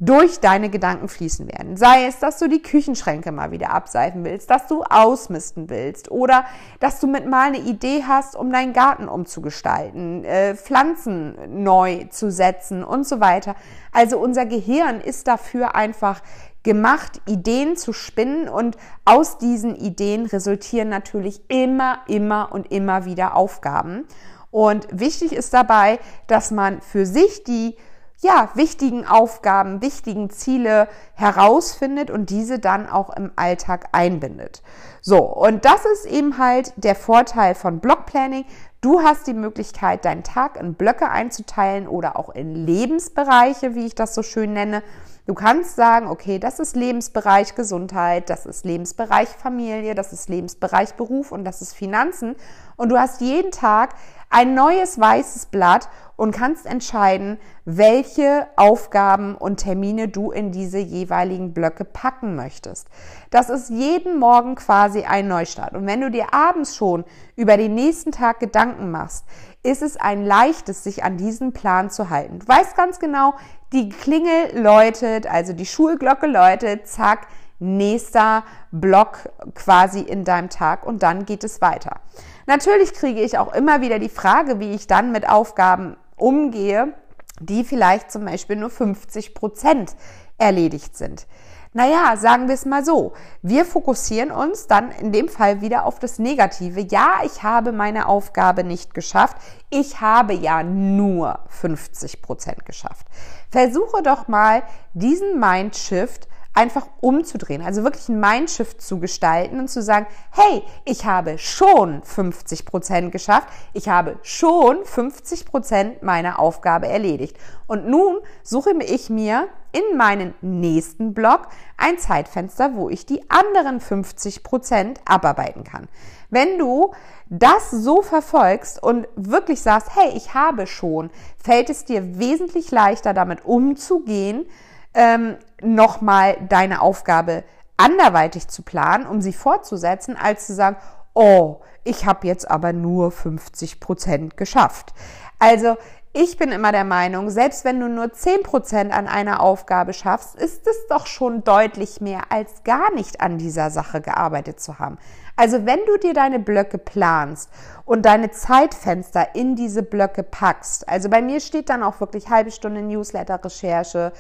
durch 0.05 0.41
deine 0.41 0.69
Gedanken 0.69 1.07
fließen 1.07 1.47
werden. 1.47 1.77
Sei 1.77 2.07
es, 2.07 2.19
dass 2.19 2.41
du 2.41 2.49
die 2.49 2.61
Küchenschränke 2.61 3.31
mal 3.31 3.53
wieder 3.53 3.71
abseifen 3.71 4.25
willst, 4.25 4.51
dass 4.51 4.67
du 4.67 4.83
ausmisten 4.83 5.71
willst 5.71 6.11
oder 6.11 6.45
dass 6.81 6.99
du 6.99 7.07
mit 7.07 7.25
mal 7.25 7.47
eine 7.47 7.61
Idee 7.61 8.03
hast, 8.05 8.35
um 8.35 8.51
deinen 8.51 8.73
Garten 8.73 9.07
umzugestalten, 9.07 10.25
äh, 10.25 10.57
Pflanzen 10.57 11.63
neu 11.63 12.07
zu 12.11 12.33
setzen 12.33 12.83
und 12.83 13.07
so 13.07 13.21
weiter. 13.21 13.55
Also 13.93 14.19
unser 14.19 14.45
Gehirn 14.45 15.01
ist 15.01 15.29
dafür 15.29 15.77
einfach 15.77 16.21
gemacht, 16.65 17.21
Ideen 17.27 17.77
zu 17.77 17.93
spinnen 17.93 18.49
und 18.49 18.77
aus 19.05 19.39
diesen 19.39 19.77
Ideen 19.77 20.27
resultieren 20.27 20.89
natürlich 20.89 21.43
immer, 21.47 22.01
immer 22.09 22.51
und 22.51 22.73
immer 22.73 23.05
wieder 23.05 23.37
Aufgaben. 23.37 24.09
Und 24.51 24.89
wichtig 24.91 25.33
ist 25.33 25.55
dabei, 25.55 26.01
dass 26.27 26.51
man 26.51 26.81
für 26.81 27.07
sich 27.07 27.45
die 27.45 27.77
ja, 28.23 28.51
wichtigen 28.55 29.05
Aufgaben, 29.05 29.83
wichtigen 29.83 30.31
Ziele 30.31 30.89
herausfindet 31.15 32.09
und 32.09 32.31
diese 32.31 32.61
dann 32.61 32.89
auch 32.89 33.11
im 33.11 33.33
Alltag 33.35 33.89
einbindet. 33.91 34.63
So, 35.01 35.19
und 35.19 35.65
das 35.65 35.85
ist 35.85 36.07
eben 36.07 36.39
halt 36.39 36.73
der 36.77 36.95
Vorteil 36.95 37.57
von 37.57 37.81
Blockplanning. 37.81 38.45
Du 38.81 39.03
hast 39.03 39.27
die 39.27 39.35
Möglichkeit, 39.35 40.05
deinen 40.05 40.23
Tag 40.23 40.57
in 40.57 40.75
Blöcke 40.75 41.09
einzuteilen 41.09 41.89
oder 41.89 42.17
auch 42.17 42.31
in 42.31 42.55
Lebensbereiche, 42.55 43.75
wie 43.75 43.87
ich 43.87 43.97
das 43.97 44.15
so 44.15 44.23
schön 44.23 44.53
nenne. 44.53 44.85
Du 45.27 45.35
kannst 45.35 45.77
sagen, 45.77 46.09
okay, 46.09 46.39
das 46.39 46.61
ist 46.61 46.77
Lebensbereich 46.77 47.55
Gesundheit, 47.55 48.29
das 48.29 48.47
ist 48.47 48.65
Lebensbereich 48.65 49.29
Familie, 49.29 49.95
das 49.95 50.13
ist 50.13 50.29
Lebensbereich 50.29 50.95
Beruf 50.95 51.31
und 51.31 51.45
das 51.45 51.63
ist 51.63 51.75
Finanzen. 51.75 52.37
Und 52.77 52.89
du 52.89 52.99
hast 52.99 53.21
jeden 53.21 53.53
Tag 53.53 53.95
ein 54.33 54.55
neues 54.55 54.99
weißes 54.99 55.47
Blatt 55.47 55.89
und 56.17 56.33
kannst 56.33 56.67
entscheiden, 56.67 57.39
welche 57.65 58.47
Aufgaben 58.57 59.35
und 59.35 59.59
Termine 59.59 60.09
du 60.09 60.31
in 60.31 60.53
diese 60.53 60.79
jeweiligen 60.79 61.53
Blöcke 61.53 61.85
packen 61.85 62.35
möchtest. 62.35 62.89
Das 63.31 63.51
ist 63.51 63.71
jeden 63.71 64.19
Morgen 64.19 64.55
quasi 64.55 65.05
ein 65.05 65.29
Neustart. 65.29 65.75
Und 65.75 65.87
wenn 65.87 66.01
du 66.01 66.11
dir 66.11 66.33
abends 66.33 66.77
schon 66.77 67.05
über 67.37 67.57
den 67.57 67.75
nächsten 67.75 68.13
Tag 68.13 68.41
Gedanken 68.41 68.91
machst, 68.91 69.25
ist 69.63 69.83
es 69.83 69.97
ein 69.97 70.25
leichtes, 70.25 70.83
sich 70.83 71.05
an 71.05 71.17
diesen 71.17 71.53
Plan 71.53 71.91
zu 71.91 72.11
halten. 72.11 72.41
Du 72.41 72.49
weißt 72.49 72.77
ganz 72.77 72.99
genau, 72.99 73.35
die 73.73 73.89
Klingel 73.89 74.61
läutet, 74.61 75.27
also 75.27 75.53
die 75.53 75.67
Schulglocke 75.67 76.27
läutet, 76.27 76.87
zack, 76.89 77.27
nächster 77.63 78.43
Block 78.73 79.31
quasi 79.55 80.01
in 80.01 80.25
deinem 80.25 80.51
Tag 80.51 80.85
und 80.85 81.03
dann 81.03 81.25
geht 81.25 81.45
es 81.45 81.61
weiter. 81.61 82.01
Natürlich 82.47 82.93
kriege 82.93 83.21
ich 83.21 83.39
auch 83.39 83.55
immer 83.55 83.81
wieder 83.81 83.99
die 83.99 84.09
Frage, 84.09 84.59
wie 84.59 84.73
ich 84.73 84.89
dann 84.89 85.13
mit 85.13 85.29
Aufgaben 85.29 85.97
umgehe, 86.17 86.93
die 87.41 87.65
vielleicht 87.65 88.11
zum 88.11 88.25
Beispiel 88.25 88.57
nur 88.57 88.71
50 88.71 89.35
Prozent 89.35 89.95
erledigt 90.39 90.97
sind. 90.97 91.27
Naja, 91.75 92.17
sagen 92.19 92.49
wir 92.49 92.55
es 92.55 92.67
mal 92.67 92.85
so. 92.85 93.15
Wir 93.41 93.65
fokussieren 93.65 94.31
uns 94.31 94.67
dann 94.67 94.91
in 94.91 95.11
dem 95.11 95.29
Fall 95.29 95.63
wieder 95.63 95.87
auf 95.87 95.99
das 95.99 96.19
Negative. 96.19 96.81
Ja, 96.81 97.21
ich 97.25 97.43
habe 97.43 97.73
meine 97.73 98.09
Aufgabe 98.09 98.63
nicht 98.63 98.93
geschafft. 98.93 99.39
Ich 99.71 100.01
habe 100.03 100.35
ja 100.35 100.63
nur 100.63 101.39
50 101.49 102.21
Prozent 102.21 102.67
geschafft. 102.67 103.07
Versuche 103.51 104.03
doch 104.03 104.29
mal 104.29 104.65
diesen 104.93 105.41
Mindshift 105.41 106.29
einfach 106.55 106.87
umzudrehen, 107.01 107.63
also 107.63 107.83
wirklich 107.83 108.09
ein 108.09 108.21
Mindshift 108.21 108.83
zu 108.83 108.99
gestalten 109.01 109.59
und 109.59 109.69
zu 109.69 109.83
sagen, 109.83 110.07
hey, 110.31 110.63
ich 110.85 111.07
habe 111.07 111.39
schon 111.39 112.03
50 112.03 112.67
Prozent 112.67 113.13
geschafft, 113.13 113.49
ich 113.73 113.89
habe 113.89 114.19
schon 114.23 114.85
50 114.85 115.47
Prozent 115.47 116.03
meiner 116.03 116.39
Aufgabe 116.39 116.89
erledigt. 116.89 117.39
Und 117.67 117.89
nun 117.89 118.19
suche 118.43 118.73
ich 118.83 119.09
mir 119.09 119.49
in 119.73 119.97
meinen 119.97 120.35
nächsten 120.43 121.15
Block 121.15 121.49
ein 121.79 121.99
Zeitfenster, 121.99 122.75
wo 122.75 122.91
ich 122.91 123.07
die 123.07 123.31
anderen 123.31 123.81
50 123.81 124.43
Prozent 124.43 125.01
abarbeiten 125.07 125.65
kann. 125.65 125.89
Wenn 126.29 126.59
du 126.59 126.93
das 127.31 127.71
so 127.71 128.03
verfolgst 128.03 128.83
und 128.83 129.09
wirklich 129.17 129.63
sagst, 129.63 129.89
hey, 129.97 130.11
ich 130.15 130.35
habe 130.35 130.67
schon, 130.67 131.11
fällt 131.43 131.71
es 131.71 131.87
dir 131.87 132.19
wesentlich 132.19 132.71
leichter, 132.71 133.15
damit 133.15 133.47
umzugehen, 133.47 134.45
ähm, 134.95 135.37
nochmal 135.61 136.37
deine 136.49 136.81
Aufgabe 136.81 137.45
anderweitig 137.77 138.49
zu 138.49 138.63
planen, 138.63 139.07
um 139.07 139.21
sie 139.21 139.33
fortzusetzen, 139.33 140.17
als 140.17 140.47
zu 140.47 140.55
sagen, 140.55 140.77
oh, 141.15 141.61
ich 141.85 142.07
habe 142.07 142.27
jetzt 142.27 142.51
aber 142.51 142.73
nur 142.73 143.11
50 143.11 143.81
Prozent 143.81 144.37
geschafft. 144.37 144.93
Also 145.39 145.77
ich 146.15 146.37
bin 146.37 146.53
immer 146.53 146.73
der 146.73 146.85
Meinung, 146.85 147.31
selbst 147.31 147.65
wenn 147.65 147.81
du 147.81 147.89
nur 147.89 148.13
10 148.13 148.43
Prozent 148.43 148.93
an 148.93 149.09
einer 149.09 149.41
Aufgabe 149.41 149.95
schaffst, 149.95 150.37
ist 150.37 150.67
es 150.67 150.77
doch 150.89 151.07
schon 151.07 151.43
deutlich 151.43 152.01
mehr, 152.03 152.25
als 152.29 152.65
gar 152.65 152.93
nicht 152.95 153.23
an 153.23 153.39
dieser 153.39 153.71
Sache 153.71 154.03
gearbeitet 154.03 154.61
zu 154.61 154.79
haben. 154.79 154.99
Also 155.37 155.65
wenn 155.65 155.81
du 155.87 155.97
dir 155.97 156.13
deine 156.13 156.39
Blöcke 156.39 156.77
planst 156.77 157.51
und 157.87 158.05
deine 158.05 158.31
Zeitfenster 158.31 159.35
in 159.35 159.57
diese 159.57 159.83
Blöcke 159.83 160.23
packst, 160.23 160.87
also 160.87 161.09
bei 161.09 161.23
mir 161.23 161.41
steht 161.41 161.71
dann 161.71 161.83
auch 161.83 161.99
wirklich 162.01 162.29
halbe 162.29 162.51
Stunde 162.51 162.83
Newsletter-Recherche, 162.83 164.13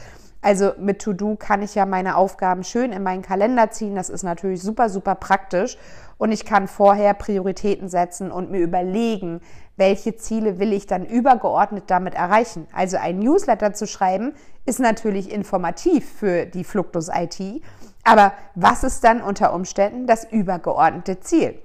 also 0.42 0.72
mit 0.76 1.00
To-Do 1.00 1.36
kann 1.36 1.62
ich 1.62 1.76
ja 1.76 1.86
meine 1.86 2.16
Aufgaben 2.16 2.64
schön 2.64 2.92
in 2.92 3.04
meinen 3.04 3.22
Kalender 3.22 3.70
ziehen. 3.70 3.94
Das 3.94 4.10
ist 4.10 4.24
natürlich 4.24 4.60
super, 4.60 4.88
super 4.88 5.14
praktisch. 5.14 5.78
Und 6.18 6.32
ich 6.32 6.44
kann 6.44 6.66
vorher 6.66 7.14
Prioritäten 7.14 7.88
setzen 7.88 8.32
und 8.32 8.50
mir 8.50 8.60
überlegen, 8.60 9.40
welche 9.76 10.16
Ziele 10.16 10.58
will 10.58 10.72
ich 10.72 10.86
dann 10.86 11.06
übergeordnet 11.06 11.84
damit 11.86 12.14
erreichen. 12.14 12.66
Also 12.72 12.96
ein 12.96 13.20
Newsletter 13.20 13.72
zu 13.72 13.86
schreiben, 13.86 14.34
ist 14.66 14.80
natürlich 14.80 15.32
informativ 15.32 16.08
für 16.12 16.44
die 16.44 16.64
Fluctus 16.64 17.08
IT. 17.08 17.62
Aber 18.04 18.32
was 18.54 18.82
ist 18.84 19.04
dann 19.04 19.22
unter 19.22 19.54
Umständen 19.54 20.06
das 20.06 20.24
übergeordnete 20.24 21.20
Ziel? 21.20 21.58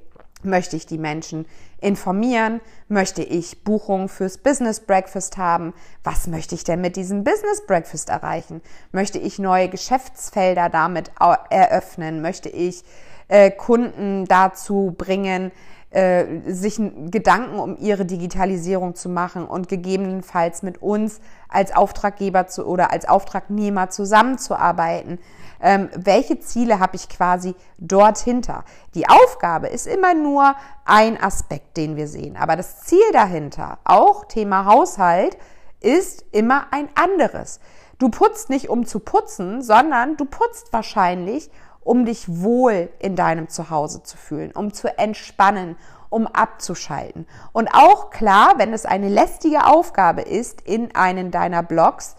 Möchte 0.43 0.75
ich 0.75 0.85
die 0.85 0.99
Menschen 0.99 1.47
informieren? 1.79 2.61
Möchte 2.87 3.21
ich 3.23 3.63
Buchungen 3.63 4.09
fürs 4.09 4.37
Business 4.37 4.79
Breakfast 4.79 5.37
haben? 5.37 5.73
Was 6.03 6.27
möchte 6.27 6.55
ich 6.55 6.63
denn 6.63 6.81
mit 6.81 6.95
diesem 6.95 7.23
Business 7.23 7.65
Breakfast 7.65 8.09
erreichen? 8.09 8.61
Möchte 8.91 9.19
ich 9.19 9.39
neue 9.39 9.69
Geschäftsfelder 9.69 10.69
damit 10.69 11.11
eröffnen? 11.49 12.21
Möchte 12.21 12.49
ich 12.49 12.83
äh, 13.27 13.51
Kunden 13.51 14.25
dazu 14.25 14.95
bringen, 14.97 15.51
äh, 15.89 16.25
sich 16.47 16.81
Gedanken 17.09 17.59
um 17.59 17.77
ihre 17.77 18.05
Digitalisierung 18.05 18.95
zu 18.95 19.09
machen 19.09 19.45
und 19.45 19.69
gegebenenfalls 19.69 20.61
mit 20.61 20.81
uns 20.81 21.21
als 21.49 21.75
Auftraggeber 21.75 22.47
zu, 22.47 22.65
oder 22.65 22.91
als 22.91 23.07
Auftragnehmer 23.07 23.89
zusammenzuarbeiten. 23.89 25.19
Ähm, 25.61 25.89
welche 25.95 26.39
Ziele 26.39 26.79
habe 26.79 26.95
ich 26.95 27.09
quasi 27.09 27.55
dort 27.77 28.19
hinter? 28.19 28.63
Die 28.95 29.07
Aufgabe 29.09 29.67
ist 29.67 29.87
immer 29.87 30.13
nur 30.13 30.55
ein 30.85 31.21
Aspekt, 31.21 31.77
den 31.77 31.95
wir 31.95 32.07
sehen. 32.07 32.37
Aber 32.37 32.55
das 32.55 32.81
Ziel 32.81 33.11
dahinter, 33.13 33.79
auch 33.83 34.25
Thema 34.25 34.65
Haushalt, 34.65 35.37
ist 35.79 36.25
immer 36.31 36.67
ein 36.71 36.89
anderes. 36.95 37.59
Du 37.99 38.09
putzt 38.09 38.49
nicht, 38.49 38.69
um 38.69 38.85
zu 38.85 38.99
putzen, 38.99 39.61
sondern 39.61 40.17
du 40.17 40.25
putzt 40.25 40.71
wahrscheinlich, 40.71 41.49
um 41.81 42.05
dich 42.05 42.25
wohl 42.27 42.89
in 42.99 43.15
deinem 43.15 43.49
Zuhause 43.49 44.03
zu 44.03 44.17
fühlen, 44.17 44.51
um 44.51 44.73
zu 44.73 44.97
entspannen, 44.97 45.77
um 46.09 46.27
abzuschalten. 46.27 47.25
Und 47.53 47.69
auch 47.73 48.09
klar, 48.09 48.55
wenn 48.57 48.73
es 48.73 48.85
eine 48.85 49.09
lästige 49.09 49.65
Aufgabe 49.65 50.21
ist 50.21 50.61
in 50.61 50.95
einen 50.95 51.31
deiner 51.31 51.63
Blogs, 51.63 52.15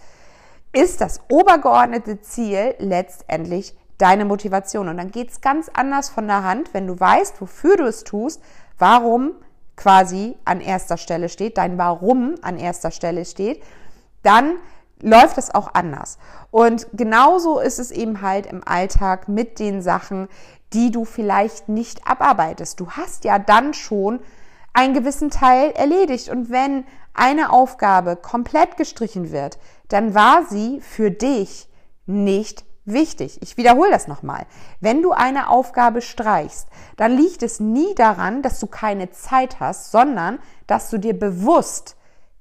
ist 0.79 1.01
das 1.01 1.21
obergeordnete 1.29 2.21
Ziel 2.21 2.77
letztendlich 2.79 3.77
deine 3.99 4.25
Motivation. 4.25 4.89
Und 4.89 4.97
dann 4.97 5.11
geht 5.11 5.31
es 5.31 5.41
ganz 5.41 5.69
anders 5.75 6.09
von 6.09 6.29
der 6.29 6.45
Hand, 6.45 6.73
wenn 6.73 6.87
du 6.87 6.99
weißt, 6.99 7.41
wofür 7.41 7.77
du 7.77 7.85
es 7.85 8.05
tust, 8.05 8.41
warum 8.79 9.33
quasi 9.75 10.37
an 10.45 10.61
erster 10.61 10.97
Stelle 10.97 11.29
steht, 11.29 11.59
dein 11.59 11.79
Warum 11.79 12.37
an 12.43 12.59
erster 12.59 12.93
Stelle 12.93 13.25
steht, 13.25 13.61
dann 14.23 14.55
läuft 15.03 15.37
es 15.39 15.53
auch 15.53 15.75
anders. 15.75 16.19
Und 16.53 16.87
genauso 16.93 17.59
ist 17.59 17.81
es 17.81 17.91
eben 17.91 18.23
halt 18.23 18.47
im 18.47 18.63
Alltag 18.65 19.29
mit 19.29 19.59
den 19.59 19.83
Sachen, 19.83 20.29
die 20.73 20.93
du 20.93 21.05
vielleicht 21.05 21.69
nicht 21.69 22.07
abarbeitest. 22.07 22.79
Du 22.79 22.91
hast 22.91 23.25
ja 23.25 23.41
dann 23.41 23.75
schon 23.75 24.21
einen 24.75 24.95
gewissen 24.95 25.31
Teil 25.31 25.73
erledigt. 25.73 26.29
Und 26.29 26.51
wenn 26.51 26.85
eine 27.19 27.53
Aufgabe 27.53 28.17
komplett 28.17 28.77
gestrichen 28.77 29.33
wird, 29.33 29.59
dann 29.89 30.15
war 30.15 30.45
sie 30.47 30.81
für 30.81 31.11
dich 31.11 31.69
nicht 32.07 32.65
Wichtig, 32.91 33.43
ich 33.43 33.59
wiederhole 33.59 33.91
das 33.91 34.09
nochmal. 34.09 34.47
Wenn 34.81 35.03
du 35.03 35.13
eine 35.13 35.51
Aufgabe 35.51 36.01
streichst, 36.01 36.69
dann 36.97 37.13
liegt 37.13 37.43
es 37.43 37.61
nie 37.61 37.95
daran, 37.95 38.41
dass 38.41 38.61
du 38.61 38.67
keine 38.67 39.11
Zeit 39.11 39.61
hast, 39.61 39.93
sondern 39.93 40.39
dass 40.67 40.89
du 40.89 40.97
dir 40.97 41.13
bewusst 41.13 41.97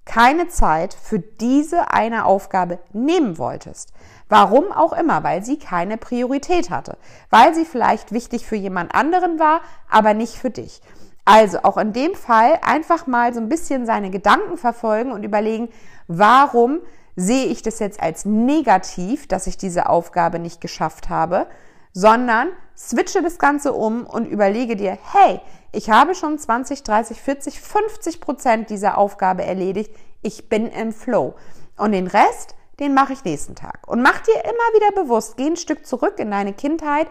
keine 0.05 0.47
Zeit 0.47 0.93
für 0.93 1.19
diese 1.19 1.91
eine 1.91 2.23
Aufgabe 2.23 2.79
nehmen 2.93 3.37
wolltest. 3.37 3.91
Warum 4.29 4.71
auch 4.71 4.93
immer, 4.93 5.21
weil 5.23 5.43
sie 5.43 5.59
keine 5.59 5.97
Priorität 5.97 6.69
hatte, 6.69 6.97
weil 7.29 7.53
sie 7.53 7.65
vielleicht 7.65 8.13
wichtig 8.13 8.45
für 8.45 8.55
jemand 8.55 8.95
anderen 8.95 9.39
war, 9.39 9.59
aber 9.89 10.13
nicht 10.13 10.35
für 10.35 10.49
dich. 10.49 10.81
Also 11.27 11.59
auch 11.63 11.75
in 11.75 11.91
dem 11.91 12.15
Fall 12.15 12.57
einfach 12.61 13.05
mal 13.05 13.33
so 13.33 13.41
ein 13.41 13.49
bisschen 13.49 13.85
seine 13.85 14.09
Gedanken 14.09 14.55
verfolgen 14.55 15.11
und 15.11 15.23
überlegen, 15.23 15.67
warum 16.07 16.79
sehe 17.17 17.47
ich 17.47 17.61
das 17.61 17.79
jetzt 17.79 18.01
als 18.01 18.23
negativ, 18.23 19.27
dass 19.27 19.45
ich 19.45 19.57
diese 19.57 19.89
Aufgabe 19.89 20.39
nicht 20.39 20.61
geschafft 20.61 21.09
habe, 21.09 21.47
sondern 21.91 22.47
switche 22.77 23.21
das 23.21 23.39
Ganze 23.39 23.73
um 23.73 24.05
und 24.05 24.25
überlege 24.25 24.77
dir, 24.77 24.97
hey, 25.11 25.41
ich 25.73 25.89
habe 25.89 26.15
schon 26.15 26.39
20, 26.39 26.83
30, 26.83 27.21
40, 27.21 27.59
50 27.59 28.21
Prozent 28.21 28.69
dieser 28.69 28.97
Aufgabe 28.97 29.43
erledigt. 29.43 29.93
Ich 30.21 30.47
bin 30.47 30.67
im 30.67 30.93
Flow. 30.93 31.35
Und 31.75 31.91
den 31.91 32.07
Rest, 32.07 32.55
den 32.79 32.93
mache 32.93 33.11
ich 33.11 33.25
nächsten 33.25 33.55
Tag. 33.55 33.85
Und 33.85 34.01
mach 34.01 34.19
dir 34.21 34.45
immer 34.45 34.53
wieder 34.79 35.03
bewusst, 35.03 35.35
geh 35.35 35.47
ein 35.47 35.57
Stück 35.57 35.85
zurück 35.85 36.19
in 36.19 36.31
deine 36.31 36.53
Kindheit, 36.53 37.07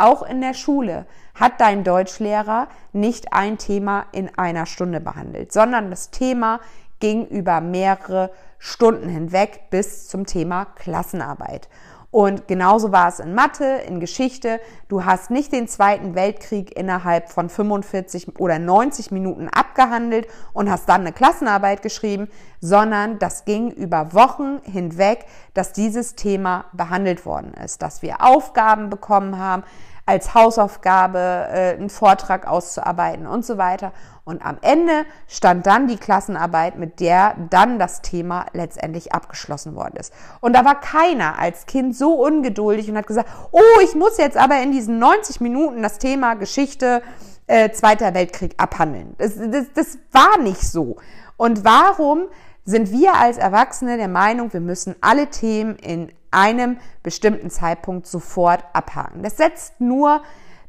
auch 0.00 0.22
in 0.22 0.40
der 0.40 0.54
Schule 0.54 1.06
hat 1.34 1.60
dein 1.60 1.84
Deutschlehrer 1.84 2.68
nicht 2.92 3.32
ein 3.32 3.58
Thema 3.58 4.06
in 4.12 4.30
einer 4.36 4.66
Stunde 4.66 5.00
behandelt, 5.00 5.52
sondern 5.52 5.90
das 5.90 6.10
Thema 6.10 6.60
ging 7.00 7.26
über 7.26 7.60
mehrere 7.60 8.30
Stunden 8.58 9.08
hinweg 9.08 9.70
bis 9.70 10.08
zum 10.08 10.26
Thema 10.26 10.66
Klassenarbeit. 10.66 11.68
Und 12.12 12.48
genauso 12.48 12.90
war 12.90 13.08
es 13.08 13.20
in 13.20 13.34
Mathe, 13.34 13.82
in 13.86 14.00
Geschichte. 14.00 14.60
Du 14.88 15.04
hast 15.04 15.30
nicht 15.30 15.52
den 15.52 15.68
Zweiten 15.68 16.16
Weltkrieg 16.16 16.76
innerhalb 16.76 17.30
von 17.30 17.48
45 17.48 18.36
oder 18.40 18.58
90 18.58 19.12
Minuten 19.12 19.48
abgehandelt 19.48 20.26
und 20.52 20.68
hast 20.68 20.88
dann 20.88 21.02
eine 21.02 21.12
Klassenarbeit 21.12 21.82
geschrieben, 21.82 22.28
sondern 22.60 23.20
das 23.20 23.44
ging 23.44 23.70
über 23.70 24.12
Wochen 24.12 24.60
hinweg, 24.64 25.26
dass 25.54 25.72
dieses 25.72 26.16
Thema 26.16 26.64
behandelt 26.72 27.24
worden 27.24 27.54
ist, 27.54 27.80
dass 27.80 28.02
wir 28.02 28.24
Aufgaben 28.24 28.90
bekommen 28.90 29.38
haben, 29.38 29.62
als 30.10 30.34
Hausaufgabe 30.34 31.18
äh, 31.18 31.74
einen 31.74 31.88
Vortrag 31.88 32.46
auszuarbeiten 32.46 33.28
und 33.28 33.44
so 33.44 33.58
weiter. 33.58 33.92
Und 34.24 34.44
am 34.44 34.58
Ende 34.60 35.06
stand 35.28 35.66
dann 35.66 35.86
die 35.86 35.96
Klassenarbeit, 35.96 36.76
mit 36.76 36.98
der 36.98 37.36
dann 37.48 37.78
das 37.78 38.02
Thema 38.02 38.46
letztendlich 38.52 39.12
abgeschlossen 39.12 39.76
worden 39.76 39.96
ist. 39.96 40.12
Und 40.40 40.54
da 40.54 40.64
war 40.64 40.80
keiner 40.80 41.38
als 41.38 41.66
Kind 41.66 41.96
so 41.96 42.14
ungeduldig 42.14 42.90
und 42.90 42.96
hat 42.96 43.06
gesagt, 43.06 43.28
oh, 43.52 43.80
ich 43.84 43.94
muss 43.94 44.18
jetzt 44.18 44.36
aber 44.36 44.60
in 44.60 44.72
diesen 44.72 44.98
90 44.98 45.40
Minuten 45.40 45.82
das 45.82 45.98
Thema 45.98 46.34
Geschichte 46.34 47.02
äh, 47.46 47.70
Zweiter 47.70 48.12
Weltkrieg 48.12 48.54
abhandeln. 48.56 49.14
Das, 49.18 49.34
das, 49.36 49.66
das 49.74 49.98
war 50.12 50.38
nicht 50.42 50.62
so. 50.62 50.96
Und 51.36 51.64
warum 51.64 52.24
sind 52.64 52.90
wir 52.90 53.14
als 53.14 53.38
Erwachsene 53.38 53.96
der 53.96 54.08
Meinung, 54.08 54.52
wir 54.52 54.60
müssen 54.60 54.96
alle 55.00 55.28
Themen 55.28 55.76
in 55.76 56.12
einem 56.30 56.78
bestimmten 57.02 57.50
Zeitpunkt 57.50 58.06
sofort 58.06 58.64
abhaken. 58.72 59.22
Das 59.22 59.36
setzt 59.36 59.80
nur 59.80 60.22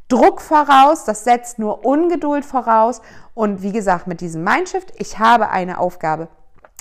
Druck 0.08 0.42
voraus, 0.42 1.06
das 1.06 1.24
setzt 1.24 1.60
nur 1.60 1.86
Ungeduld 1.86 2.44
voraus. 2.44 3.02
Und 3.34 3.62
wie 3.62 3.72
gesagt, 3.72 4.08
mit 4.08 4.22
diesem 4.22 4.44
Mindshift, 4.44 4.92
ich 4.98 5.20
habe 5.20 5.50
eine 5.50 5.80
Aufgabe 5.80 6.28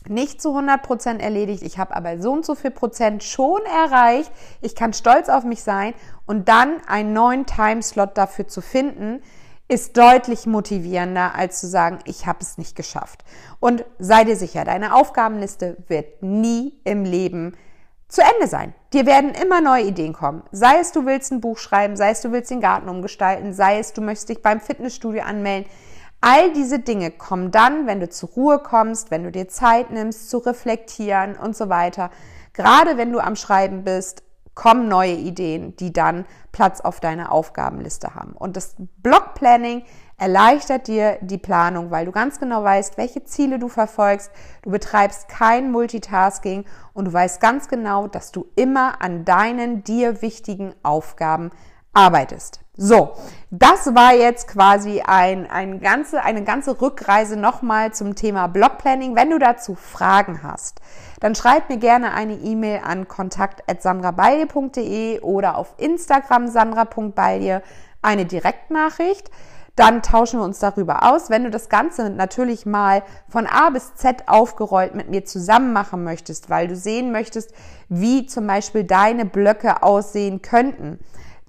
nicht 0.09 0.41
zu 0.41 0.51
100 0.51 0.83
Prozent 0.83 1.23
erledigt, 1.23 1.63
ich 1.63 1.79
habe 1.79 1.95
aber 1.95 2.21
so 2.21 2.33
und 2.33 2.45
so 2.45 2.55
viel 2.55 2.71
Prozent 2.71 3.23
schon 3.23 3.61
erreicht, 3.67 4.33
ich 4.63 4.75
kann 4.75 4.95
stolz 4.95 5.29
auf 5.29 5.45
mich 5.45 5.63
sein 5.63 5.95
und 6.27 6.49
dann 6.49 6.81
einen 6.87 7.13
neuen 7.13 7.47
Timeslot 7.47 8.17
dafür 8.17 8.49
zu 8.49 8.63
finden, 8.63 9.23
ist 9.69 9.97
deutlich 9.97 10.47
motivierender, 10.47 11.35
als 11.37 11.61
zu 11.61 11.69
sagen, 11.69 12.01
ich 12.05 12.27
habe 12.27 12.39
es 12.41 12.59
nicht 12.59 12.75
geschafft. 12.75 13.25
Und 13.61 13.85
sei 13.99 14.25
dir 14.25 14.35
sicher, 14.35 14.65
deine 14.65 14.95
Aufgabenliste 14.97 15.77
wird 15.87 16.23
nie 16.23 16.81
im 16.85 17.05
Leben 17.05 17.57
zu 18.11 18.23
Ende 18.23 18.49
sein. 18.49 18.75
Dir 18.93 19.07
werden 19.07 19.33
immer 19.35 19.61
neue 19.61 19.85
Ideen 19.85 20.13
kommen. 20.13 20.43
Sei 20.51 20.79
es, 20.81 20.93
du 20.93 21.07
willst 21.07 21.33
ein 21.33 21.41
Buch 21.41 21.59
schreiben, 21.59 21.97
sei 21.97 22.11
es, 22.11 22.21
du 22.21 22.33
willst 22.33 22.51
den 22.51 22.61
Garten 22.61 22.89
umgestalten, 22.89 23.55
sei 23.55 23.79
es, 23.79 23.93
du 23.93 24.03
möchtest 24.03 24.29
dich 24.29 24.43
beim 24.43 24.61
Fitnessstudio 24.61 25.23
anmelden. 25.23 25.71
All 26.21 26.53
diese 26.53 26.81
Dinge 26.81 27.11
kommen 27.13 27.51
dann, 27.51 27.87
wenn 27.87 28.01
du 28.01 28.09
zur 28.09 28.29
Ruhe 28.31 28.59
kommst, 28.59 29.11
wenn 29.11 29.25
du 29.25 29.31
dir 29.31 29.49
Zeit 29.49 29.91
nimmst, 29.91 30.29
zu 30.29 30.39
reflektieren 30.39 31.37
und 31.37 31.57
so 31.57 31.71
weiter. 31.71 32.11
Gerade 32.53 32.99
wenn 32.99 33.13
du 33.13 33.21
am 33.21 33.37
Schreiben 33.37 33.85
bist, 33.85 34.23
kommen 34.55 34.89
neue 34.89 35.15
Ideen, 35.15 35.77
die 35.77 35.93
dann 35.93 36.27
Platz 36.53 36.81
auf 36.81 37.01
deiner 37.01 37.33
Aufgabenliste 37.33 38.15
haben. 38.15 38.33
Und 38.33 38.57
das 38.57 38.75
Blockplanning 38.99 39.85
erleichtert 40.21 40.87
dir 40.87 41.17
die 41.23 41.39
Planung, 41.39 41.91
weil 41.91 42.05
du 42.05 42.13
ganz 42.13 42.39
genau 42.39 42.63
weißt, 42.63 42.99
welche 42.99 43.25
Ziele 43.25 43.59
du 43.59 43.69
verfolgst. 43.69 44.31
Du 44.63 44.71
betreibst 44.71 45.29
kein 45.29 45.73
Multitasking 45.73 46.67
und 46.93 47.07
du 47.07 47.13
weißt 47.13 47.41
ganz 47.41 47.69
genau, 47.69 48.07
dass 48.07 48.31
du 48.31 48.47
immer 48.55 49.01
an 49.01 49.25
deinen 49.25 49.83
dir 49.83 50.21
wichtigen 50.21 50.75
Aufgaben 50.83 51.51
arbeitest. 51.95 52.61
So, 52.77 53.15
das 53.51 53.95
war 53.95 54.15
jetzt 54.15 54.47
quasi 54.47 55.01
ein, 55.01 55.51
ein 55.51 55.81
ganze, 55.81 56.23
eine 56.23 56.45
ganze 56.45 56.81
Rückreise 56.81 57.39
nochmal 57.39 57.93
zum 57.93 58.15
Thema 58.15 58.47
Blogplanning. 58.47 59.17
Wenn 59.17 59.31
du 59.31 59.39
dazu 59.39 59.75
Fragen 59.75 60.43
hast, 60.43 60.81
dann 61.21 61.35
schreib 61.35 61.69
mir 61.69 61.79
gerne 61.79 62.13
eine 62.13 62.35
E-Mail 62.35 62.81
an 62.85 63.09
kontakt.sandrabalje.de 63.09 65.21
oder 65.21 65.57
auf 65.57 65.75
Instagram 65.79 66.49
sandra.balje 66.49 67.63
eine 68.03 68.25
Direktnachricht 68.25 69.31
dann 69.77 70.03
tauschen 70.03 70.41
wir 70.41 70.45
uns 70.45 70.59
darüber 70.59 71.11
aus. 71.11 71.31
Wenn 71.31 71.45
du 71.45 71.51
das 71.51 71.69
Ganze 71.69 72.11
natürlich 72.11 72.67
mal 72.67 73.03
von 73.29 73.47
A 73.47 73.71
bis 73.71 73.95
Z 73.95 74.29
aufgerollt 74.29 74.95
mit 74.95 75.11
mir 75.11 75.25
zusammen 75.25 75.73
machen 75.73 76.05
möchtest, 76.05 76.51
weil 76.51 76.69
du 76.69 76.77
sehen 76.77 77.13
möchtest, 77.13 77.53
wie 77.89 78.27
zum 78.27 78.47
Beispiel 78.47 78.85
deine 78.85 79.25
Blöcke 79.25 79.83
aussehen 79.83 80.43
könnten, 80.43 80.99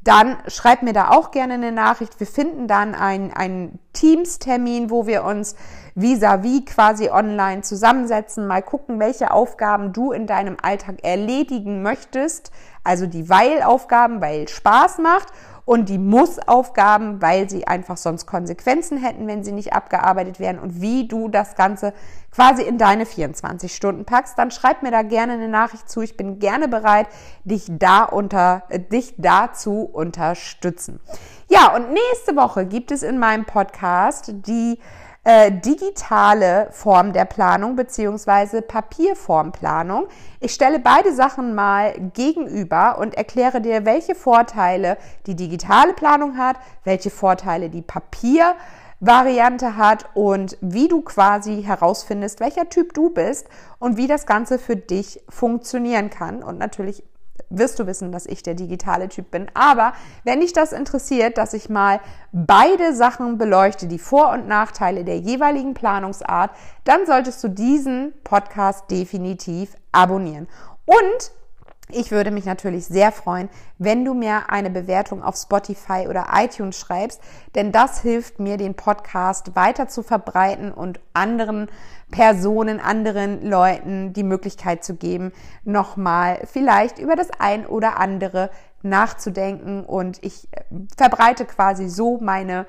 dann 0.04 0.38
schreib 0.48 0.82
mir 0.82 0.94
da 0.94 1.10
auch 1.10 1.30
gerne 1.30 1.54
eine 1.54 1.72
Nachricht. 1.72 2.20
Wir 2.20 2.26
finden 2.26 2.68
dann 2.68 2.96
einen, 2.96 3.32
einen 3.34 3.80
Teams-Termin, 3.94 4.90
wo 4.90 5.06
wir 5.06 5.24
uns 5.24 5.56
vis-à-vis 5.96 6.62
-vis 6.62 6.66
quasi 6.66 7.10
online 7.10 7.62
zusammensetzen, 7.62 8.48
mal 8.48 8.64
gucken, 8.64 9.00
welche 9.00 9.32
Aufgaben 9.32 9.94
du 9.94 10.12
in 10.12 10.26
deinem 10.26 10.58
Alltag 10.60 11.04
erledigen 11.04 11.84
möchtest. 11.84 12.52
Also 12.84 13.06
die 13.06 13.30
Weil-Aufgaben, 13.30 14.22
weil 14.22 14.48
Spaß 14.48 14.98
macht 14.98 15.28
und 15.72 15.88
die 15.88 16.00
Muss-Aufgaben, 16.00 17.22
weil 17.22 17.50
sie 17.50 17.66
einfach 17.66 17.96
sonst 17.96 18.26
Konsequenzen 18.26 18.98
hätten, 18.98 19.26
wenn 19.26 19.46
sie 19.46 19.54
nicht 19.54 19.72
abgearbeitet 19.72 20.38
werden 20.38 20.60
und 20.60 20.82
wie 20.82 21.08
du 21.08 21.30
das 21.30 21.56
Ganze 21.56 21.94
quasi 22.30 22.64
in 22.64 22.78
deine 22.78 23.06
24 23.06 23.74
Stunden 23.74 24.04
packst, 24.04 24.38
dann 24.38 24.52
schreib 24.52 24.84
mir 24.84 24.92
da 24.92 25.02
gerne 25.02 25.32
eine 25.32 25.48
Nachricht 25.48 25.90
zu. 25.90 26.02
Ich 26.02 26.18
bin 26.18 26.40
gerne 26.40 26.68
bereit, 26.68 27.08
dich 27.46 27.68
da 27.70 28.04
unter, 28.04 28.64
äh, 28.68 28.82
dich 28.82 29.14
dazu 29.18 29.84
unterstützen. 29.84 31.00
Ja, 31.48 31.74
und 31.74 31.94
nächste 31.94 32.36
Woche 32.36 32.66
gibt 32.66 32.92
es 32.92 33.02
in 33.02 33.18
meinem 33.18 33.46
Podcast 33.46 34.34
die 34.46 34.78
äh, 35.24 35.52
digitale 35.52 36.70
Form 36.72 37.14
der 37.14 37.26
Planung 37.26 37.76
beziehungsweise 37.76 38.64
Papierformplanung. 38.64 40.08
Ich 40.40 40.54
stelle 40.54 40.80
beide 40.80 41.14
Sachen 41.14 41.54
mal 41.54 41.94
gegenüber 42.14 42.98
und 42.98 43.14
erkläre 43.14 43.62
dir, 43.62 43.86
welche 43.86 44.16
Vorteile 44.16 44.98
die 45.28 45.36
digitale 45.36 45.94
Planung 45.94 46.38
hat, 46.38 46.58
welche 46.86 47.12
Vorteile 47.12 47.70
die 47.70 47.84
Papiervariante 47.84 49.78
hat 49.78 50.08
und 50.16 50.58
wie 50.60 50.88
du 50.88 51.02
quasi 51.02 51.62
herausfindest, 51.62 52.40
welcher 52.40 52.70
Typ 52.70 52.96
du 52.96 53.12
bist 53.12 53.48
und 53.78 53.98
wie 53.98 54.08
das 54.08 54.26
Ganze 54.26 54.58
für 54.58 54.76
dich 54.76 55.24
funktionieren 55.30 56.10
kann 56.10 56.42
und 56.42 56.58
natürlich 56.58 57.04
wirst 57.52 57.80
du 57.80 57.88
wissen, 57.88 58.12
dass 58.12 58.26
ich 58.26 58.44
der 58.44 58.56
digitale 58.56 59.10
Typ 59.10 59.32
bin. 59.32 59.48
Aber 59.54 59.94
wenn 60.24 60.42
dich 60.42 60.54
das 60.54 60.72
interessiert, 60.72 61.38
dass 61.38 61.54
ich 61.54 61.70
mal 61.70 62.00
beide 62.32 62.94
Sachen 62.96 63.38
beleuchte, 63.38 63.88
die 63.88 64.00
Vor- 64.00 64.32
und 64.32 64.48
Nachteile 64.48 65.04
der 65.04 65.20
jeweiligen 65.20 65.74
Planungsart, 65.74 66.52
dann 66.84 67.06
solltest 67.06 67.44
du 67.44 67.50
diesen 67.50 68.14
Podcast 68.24 68.90
definitiv 68.90 69.76
abonnieren. 69.92 70.48
Und 70.86 71.32
ich 71.94 72.12
würde 72.12 72.32
mich 72.32 72.46
natürlich 72.46 72.86
sehr 72.86 73.12
freuen, 73.12 73.50
wenn 73.78 74.06
du 74.06 74.14
mir 74.14 74.50
eine 74.50 74.70
Bewertung 74.70 75.24
auf 75.24 75.36
Spotify 75.36 76.08
oder 76.10 76.28
iTunes 76.34 76.78
schreibst, 76.78 77.22
denn 77.56 77.72
das 77.72 78.02
hilft 78.02 78.40
mir, 78.40 78.58
den 78.58 78.76
Podcast 78.76 79.56
weiter 79.56 79.88
zu 79.88 80.04
verbreiten 80.04 80.72
und 80.72 81.00
anderen 81.14 81.68
Personen, 82.12 82.80
anderen 82.80 83.46
Leuten 83.48 84.14
die 84.14 84.24
Möglichkeit 84.24 84.84
zu 84.84 84.96
geben, 84.96 85.32
nochmal 85.64 86.42
vielleicht 86.46 87.00
über 87.00 87.16
das 87.16 87.30
ein 87.40 87.66
oder 87.66 88.00
andere 88.00 88.50
nachzudenken. 88.84 89.84
Und 89.86 90.24
ich 90.24 90.48
verbreite 90.98 91.46
quasi 91.46 91.88
so 91.90 92.20
meine 92.20 92.66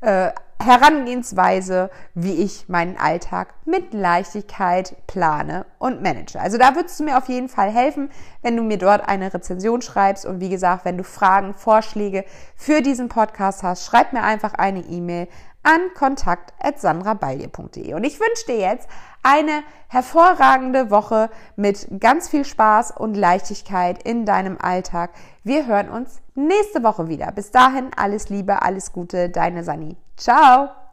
äh, 0.00 0.30
Herangehensweise, 0.58 1.90
wie 2.14 2.42
ich 2.42 2.66
meinen 2.68 2.96
Alltag 2.96 3.52
mit 3.66 3.92
Leichtigkeit 3.92 4.96
plane 5.06 5.66
und 5.78 6.02
manage. 6.02 6.40
Also 6.40 6.56
da 6.56 6.74
würdest 6.74 6.98
du 6.98 7.04
mir 7.04 7.18
auf 7.18 7.28
jeden 7.28 7.50
Fall 7.50 7.70
helfen, 7.70 8.10
wenn 8.42 8.56
du 8.56 8.62
mir 8.62 8.78
dort 8.78 9.06
eine 9.06 9.34
Rezension 9.34 9.82
schreibst 9.82 10.24
und 10.24 10.40
wie 10.40 10.48
gesagt, 10.48 10.86
wenn 10.86 10.96
du 10.96 11.04
Fragen, 11.04 11.52
Vorschläge 11.54 12.24
für 12.56 12.80
diesen 12.80 13.08
Podcast 13.08 13.62
hast, 13.62 13.84
schreib 13.84 14.14
mir 14.14 14.22
einfach 14.22 14.54
eine 14.54 14.80
E-Mail 14.80 15.28
an 15.62 15.80
kontakt@sandrabalje.de. 15.94 17.92
Und 17.94 18.04
ich 18.04 18.18
wünsche 18.18 18.46
dir 18.46 18.58
jetzt 18.58 18.88
eine 19.26 19.64
hervorragende 19.88 20.90
Woche 20.90 21.30
mit 21.56 21.88
ganz 22.00 22.28
viel 22.28 22.44
Spaß 22.44 22.92
und 22.92 23.16
Leichtigkeit 23.16 24.02
in 24.04 24.24
deinem 24.24 24.56
Alltag. 24.60 25.10
Wir 25.42 25.66
hören 25.66 25.88
uns 25.88 26.20
nächste 26.36 26.84
Woche 26.84 27.08
wieder. 27.08 27.32
Bis 27.32 27.50
dahin 27.50 27.90
alles 27.96 28.28
Liebe, 28.28 28.62
alles 28.62 28.92
Gute, 28.92 29.28
deine 29.28 29.64
Sani. 29.64 29.96
Ciao! 30.16 30.85